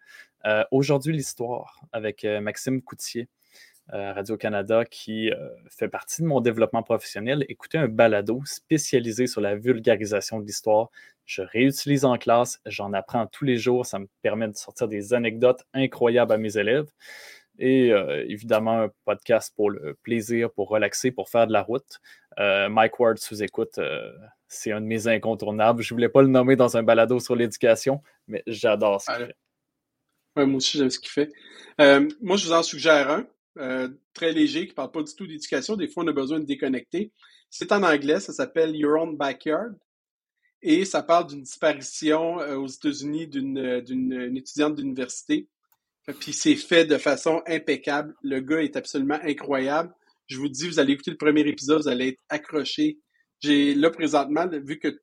[0.71, 3.29] Aujourd'hui, l'histoire avec Maxime Coutier.
[3.93, 5.31] Radio-Canada qui
[5.69, 10.91] fait partie de mon développement professionnel, écouter un balado spécialisé sur la vulgarisation de l'histoire.
[11.25, 15.15] Je réutilise en classe, j'en apprends tous les jours, ça me permet de sortir des
[15.15, 16.89] anecdotes incroyables à mes élèves.
[17.59, 17.89] Et
[18.27, 22.01] évidemment, un podcast pour le plaisir, pour relaxer, pour faire de la route.
[22.39, 23.79] Mike Ward sous écoute,
[24.49, 25.83] c'est un de mes incontournables.
[25.83, 29.27] Je ne voulais pas le nommer dans un balado sur l'éducation, mais j'adore ce qu'il
[29.27, 30.47] fait.
[30.47, 31.31] moi aussi, j'aime ce qu'il fait.
[32.21, 33.27] moi, je vous en suggère un.
[33.59, 35.77] Euh, très léger, qui ne parle pas du tout d'éducation.
[35.77, 37.13] Des fois, on a besoin de déconnecter.
[37.51, 39.75] C'est en anglais, ça s'appelle Your Own Backyard.
[40.63, 45.49] Et ça parle d'une disparition euh, aux États-Unis euh, d'une étudiante d'université.
[46.21, 48.15] Puis c'est fait de façon impeccable.
[48.23, 49.93] Le gars est absolument incroyable.
[50.27, 53.01] Je vous dis, vous allez écouter le premier épisode, vous allez être accroché.
[53.41, 55.01] J'ai là présentement, vu que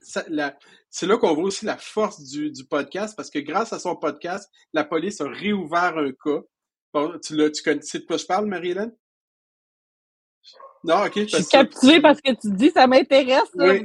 [0.00, 3.96] c'est là qu'on voit aussi la force du, du, podcast, parce que grâce à son
[3.96, 6.42] podcast, la police a réouvert un cas
[7.22, 8.92] tu, tu connais, de quoi je parle, Marie-Hélène?
[10.82, 11.12] Non, ok.
[11.14, 13.50] Je suis captivée parce que tu dis ça m'intéresse.
[13.54, 13.84] Oui,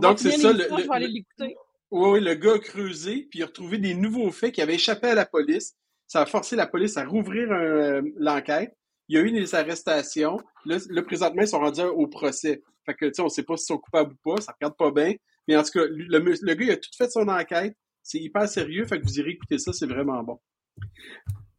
[0.00, 0.52] donc, c'est ça.
[0.52, 1.56] Le, je vais aller l'écouter.
[1.90, 4.74] Oui, oui, le gars a creusé, puis il a retrouvé des nouveaux faits qui avaient
[4.74, 5.74] échappé à la police.
[6.06, 8.76] Ça a forcé la police à rouvrir euh, l'enquête.
[9.08, 10.38] Il y a eu des arrestations.
[10.66, 12.62] Là, présentement, ils sont rendus au procès.
[12.84, 14.40] Fait que, tu sais, on sait pas s'ils sont coupables ou pas.
[14.42, 15.14] Ça regarde pas bien.
[15.46, 17.74] Mais en tout cas, le, le gars, il a tout fait son enquête.
[18.02, 18.84] C'est hyper sérieux.
[18.84, 19.72] Fait que vous irez écouter ça.
[19.72, 20.38] C'est vraiment bon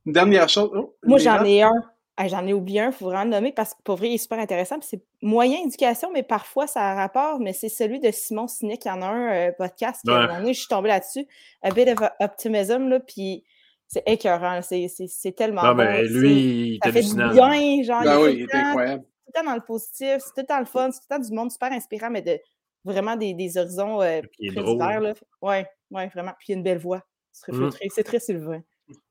[0.06, 0.72] dernière chose.
[0.74, 1.74] Oh, Moi, j'en ai un.
[2.22, 4.16] Ah, j'en ai oublié un, il faut vraiment le nommer parce que pour vrai, il
[4.16, 4.76] est super intéressant.
[4.82, 8.84] C'est moyen éducation, mais parfois ça a rapport, mais c'est celui de Simon Sinek.
[8.84, 10.90] Il y en a un euh, podcast qui, à un moment donné, je suis tombée
[10.90, 11.26] là-dessus.
[11.62, 13.46] A bit of optimism, là, puis
[13.88, 14.60] c'est écœurant.
[14.62, 15.64] C'est tellement.
[15.64, 17.32] Non, mais lui, il est hallucinant.
[17.32, 19.04] Bien, genre, ben oui, il est incroyable.
[19.04, 21.16] Tout le temps dans le positif, c'est tout le temps le fun, c'est tout le
[21.16, 22.38] temps du monde super inspirant, mais de
[22.84, 25.14] vraiment des, des horizons euh, très divers.
[25.42, 25.56] Oui,
[25.92, 26.34] ouais, vraiment.
[26.38, 27.02] Puis il y a une belle voix.
[27.48, 27.70] Mmh.
[27.92, 28.62] C'est très Sylvain.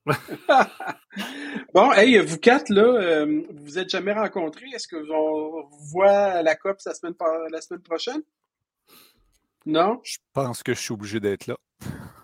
[1.75, 4.67] bon, hey, vous quatre, là, euh, vous vous êtes jamais rencontrés.
[4.75, 7.15] Est-ce que vous voit à la COP la semaine,
[7.51, 8.23] la semaine prochaine?
[9.67, 10.01] Non?
[10.03, 11.57] Je pense que je suis obligé d'être là.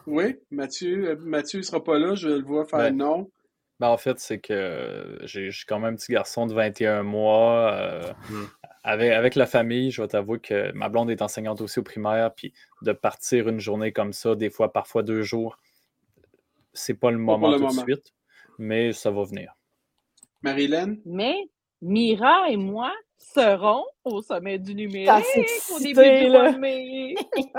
[0.06, 3.30] Oui, Mathieu, euh, Mathieu ne sera pas là, je le vois faire ben, non.
[3.80, 7.72] Ben en fait, c'est que j'ai quand même un petit garçon de 21 mois.
[7.72, 8.44] Euh, mmh.
[8.82, 12.34] avec, avec la famille, je vais t'avouer que ma blonde est enseignante aussi au primaire,
[12.34, 12.52] puis
[12.82, 15.58] de partir une journée comme ça, des fois, parfois deux jours,
[16.74, 18.12] c'est pas le moment tout de suite,
[18.58, 19.54] mais ça va venir.
[20.42, 20.96] Marilyn?
[21.06, 21.48] Mais
[21.80, 25.10] Mira et moi seront au sommet du numérique
[25.74, 27.14] au début du mois de mai.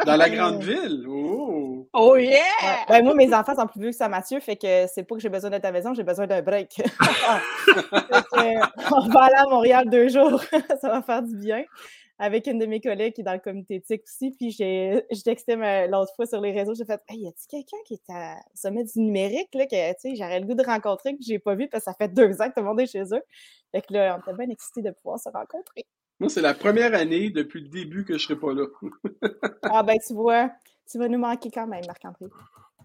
[0.05, 1.05] Dans la grande ville?
[1.07, 2.85] Oh, oh yeah!
[2.87, 5.21] Ben, moi, mes enfants sont plus vieux que ça, Mathieu, fait que c'est pas que
[5.21, 6.81] j'ai besoin d'être à la maison, j'ai besoin d'un break.
[8.91, 10.43] on va aller à Montréal deux jours,
[10.81, 11.63] ça va faire du bien
[12.17, 14.31] avec une de mes collègues qui est dans le comité éthique aussi.
[14.31, 15.55] Puis j'ai, je textais
[15.87, 18.83] l'autre fois sur les réseaux, j'ai fait Hey, y a-t-il quelqu'un qui est à sommet
[18.83, 19.75] du numérique là, que
[20.15, 22.49] j'aurais le goût de rencontrer que j'ai pas vu parce que ça fait deux ans
[22.49, 23.23] que tout le monde est chez eux?
[23.71, 25.85] Fait que là, on était bien excités de pouvoir se rencontrer.
[26.19, 28.65] Moi, c'est la première année depuis le début que je serai pas là.
[29.63, 30.49] ah ben tu vois,
[30.89, 32.27] tu vas nous manquer quand même, Marc-André.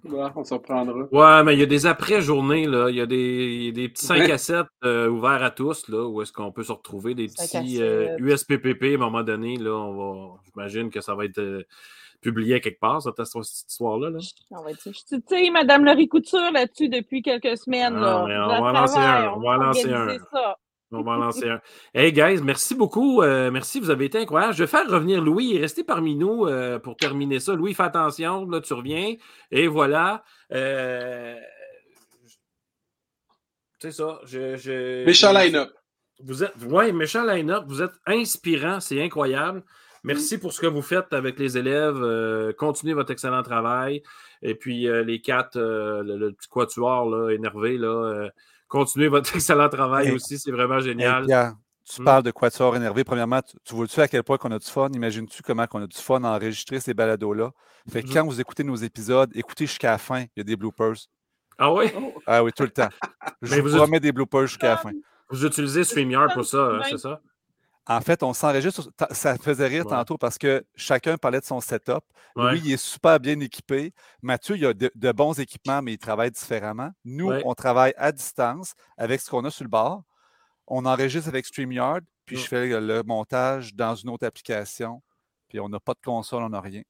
[0.05, 0.95] Ouais, on s'en prendra.
[1.13, 2.89] Ouais, mais il y a des après-journées, là.
[2.91, 6.23] Il y a des, des petits 5 à 7 euh, ouverts à tous, là, où
[6.23, 7.81] est-ce qu'on peut se retrouver des petits
[8.19, 9.73] USPPP euh, à un moment donné, là.
[9.73, 11.65] On va, j'imagine que ça va être euh,
[12.21, 13.19] publié quelque part, cette,
[13.69, 14.11] histoire-là.
[14.11, 14.19] Là.
[14.19, 17.97] Tu sais, Madame Laurie Couture là-dessus depuis quelques semaines.
[17.97, 18.59] Ah, là.
[18.59, 20.19] on, va lancer un, on va lancer un.
[20.33, 20.57] Ça.
[20.93, 21.61] On va en lancer un.
[21.95, 23.23] Hey guys, merci beaucoup.
[23.23, 24.55] Euh, merci, vous avez été incroyable.
[24.55, 25.51] Je vais faire revenir Louis.
[25.51, 27.55] Il est resté parmi nous euh, pour terminer ça.
[27.55, 28.45] Louis, fais attention.
[28.47, 29.15] Là, tu reviens.
[29.53, 30.25] Et voilà.
[30.53, 31.37] Euh,
[33.79, 34.21] c'est ça.
[34.25, 35.71] Je, méchant line-up.
[36.25, 37.65] Vous êtes, oui, méchant line-up.
[37.69, 38.81] Vous êtes inspirant.
[38.81, 39.63] C'est incroyable.
[40.03, 42.55] Merci pour ce que vous faites avec les élèves.
[42.57, 44.03] continuez votre excellent travail.
[44.43, 48.31] Et puis, les quatre, le, petit quatuor là, énervé, là,
[48.71, 50.39] continuez votre excellent travail aussi.
[50.39, 51.27] C'est vraiment génial.
[51.85, 52.05] tu hmm.
[52.05, 53.05] parles de Quatuor énervé.
[53.05, 54.89] Premièrement, tu, vois-tu à quel point on a du fun?
[54.95, 57.51] Imagines-tu comment on a du fun à enregistrer ces balados-là?
[57.91, 58.13] Fait que hmm.
[58.15, 60.23] quand vous écoutez nos épisodes, écoutez jusqu'à la fin.
[60.23, 60.97] Il y a des bloopers.
[61.59, 61.93] Ah oui?
[62.27, 62.89] Ah oui, tout le temps.
[63.43, 64.93] Je vous, promets des bloopers jusqu'à la fin.
[65.29, 67.21] Vous utilisez StreamYard pour ça, hein, c'est ça?
[67.87, 68.91] En fait, on s'enregistre.
[69.11, 72.05] Ça faisait rire tantôt parce que chacun parlait de son setup.
[72.37, 73.93] Lui, il est super bien équipé.
[74.23, 76.91] Mathieu, il a de, bons équipements, mais il travaille différemment.
[77.05, 80.03] Nous, on travaille à distance avec ce qu'on a sur le bord.
[80.67, 85.03] On enregistre avec StreamYard, puis je fais le montage dans une autre application.
[85.49, 86.83] Puis on n'a pas de console, on n'a rien.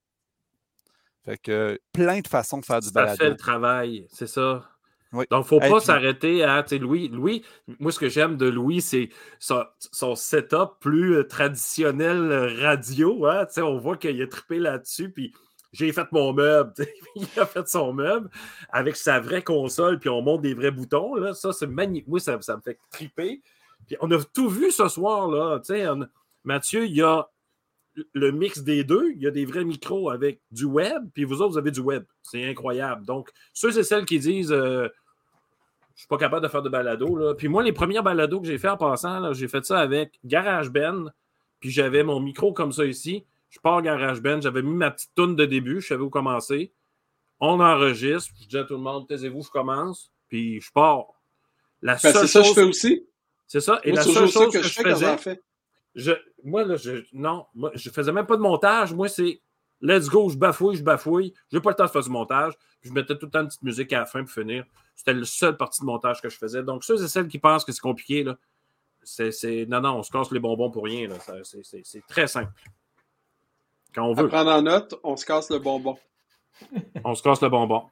[1.24, 3.16] Fait que plein de façons de faire du balado.
[3.16, 4.68] Ça fait le travail, c'est ça.
[5.12, 6.64] Donc, il ne faut pas s'arrêter à.
[6.72, 7.44] Louis, Louis,
[7.80, 9.08] moi, ce que j'aime de Louis, c'est
[9.40, 13.26] son, setup plus euh, traditionnel euh, radio.
[13.26, 15.10] Hein, on voit qu'il a trippé là-dessus.
[15.10, 15.32] Puis
[15.72, 16.72] j'ai fait mon meuble.
[17.16, 18.30] il a fait son meuble
[18.70, 19.98] avec sa vraie console.
[19.98, 21.16] Puis on monte des vrais boutons.
[21.16, 21.34] Là.
[21.34, 22.06] Ça, c'est magnifique.
[22.06, 23.42] Moi, ça, me fait tripper.
[23.88, 25.28] Puis on a tout vu ce soir.
[25.28, 25.60] là.
[26.44, 27.28] Mathieu, il y a
[28.12, 29.12] le mix des deux.
[29.16, 31.80] Il y a des vrais micros avec du web, puis vous autres, vous avez du
[31.80, 32.04] web.
[32.22, 33.04] C'est incroyable.
[33.06, 34.88] Donc, ceux et celles qui disent euh,
[35.94, 37.14] je suis pas capable de faire de balado.
[37.14, 37.34] Là.
[37.34, 41.10] Puis moi, les premiers balados que j'ai fait en passant, j'ai fait ça avec GarageBand,
[41.60, 43.26] puis j'avais mon micro comme ça ici.
[43.50, 46.72] Je pars GarageBand, j'avais mis ma petite toune de début, je savais où commencer.
[47.38, 51.06] On enregistre, je dis à tout le monde, taisez-vous, je commence, puis je pars.
[51.82, 53.06] La ben, c'est ça que je fais aussi.
[53.46, 53.80] C'est ça.
[53.84, 55.40] Et la seule chose que, je, faisais,
[55.94, 56.12] je,
[56.44, 58.94] moi, là, je, non, moi, je faisais même pas de montage.
[58.94, 59.40] Moi, c'est
[59.80, 61.34] let's go, je bafouille, je bafouille.
[61.50, 62.54] J'ai pas le temps de faire du montage.
[62.82, 64.64] je mettais tout le temps une petite musique à la fin pour finir.
[64.94, 66.62] C'était la seule partie de montage que je faisais.
[66.62, 68.36] Donc, ceux et celles qui pensent que c'est compliqué, là,
[69.02, 71.08] c'est, non, non, on se casse les bonbons pour rien.
[71.82, 72.52] C'est, très simple.
[73.94, 74.28] Quand on veut.
[74.28, 75.98] prendre en note, on se casse le bonbon.
[77.04, 77.84] on se casse le bonbon.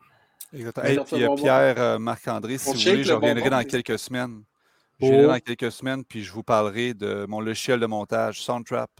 [0.52, 0.86] Exactement.
[0.86, 4.42] Et puis, euh, Pierre, euh, Marc-André, si vous voulez, je reviendrai dans quelques semaines.
[5.00, 5.28] Je viendrai oh.
[5.28, 8.90] dans quelques semaines, puis je vous parlerai de mon logiciel de montage, Soundtrap.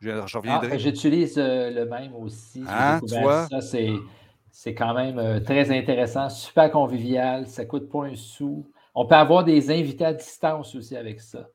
[0.00, 0.70] Je, reviendrai.
[0.72, 2.64] Ah, j'utilise euh, le même aussi.
[2.66, 3.46] Ah, tu vois?
[3.46, 3.60] Ça,
[4.50, 8.66] c'est quand même euh, très intéressant, super convivial, ça ne coûte pas un sou.
[8.94, 11.48] On peut avoir des invités à distance aussi avec ça.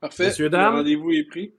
[0.00, 0.26] Parfait.
[0.26, 1.54] Messieurs, dames, rendez-vous est pris.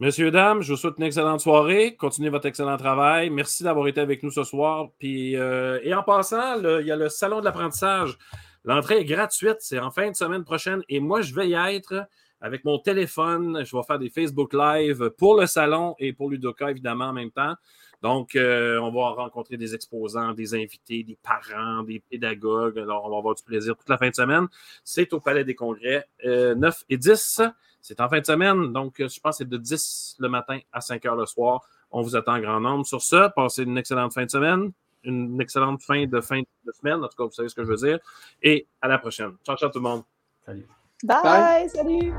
[0.00, 1.94] Messieurs, dames, je vous souhaite une excellente soirée.
[1.94, 3.28] Continuez votre excellent travail.
[3.28, 4.88] Merci d'avoir été avec nous ce soir.
[4.98, 8.16] Puis, euh, et en passant, il y a le salon de l'apprentissage.
[8.64, 9.56] L'entrée est gratuite.
[9.60, 10.82] C'est en fin de semaine prochaine.
[10.88, 12.06] Et moi, je vais y être
[12.40, 13.64] avec mon téléphone.
[13.64, 17.30] Je vais faire des Facebook Live pour le salon et pour Ludoka, évidemment, en même
[17.30, 17.54] temps.
[18.02, 22.78] Donc, euh, on va rencontrer des exposants, des invités, des parents, des pédagogues.
[22.80, 24.48] Alors, on va avoir du plaisir toute la fin de semaine.
[24.82, 27.40] C'est au Palais des Congrès, 9 euh, et 10
[27.80, 30.80] C'est en fin de semaine, donc je pense que c'est de 10 le matin à
[30.80, 31.62] 5 heures le soir.
[31.92, 32.84] On vous attend en grand nombre.
[32.84, 34.72] Sur ce, passez une excellente fin de semaine,
[35.04, 37.02] une excellente fin de fin de semaine.
[37.02, 37.98] En tout cas, vous savez ce que je veux dire.
[38.42, 39.32] Et à la prochaine.
[39.44, 40.02] Ciao, ciao tout le monde.
[40.44, 40.66] Salut.
[41.04, 41.68] Bye.
[41.68, 42.12] Salut.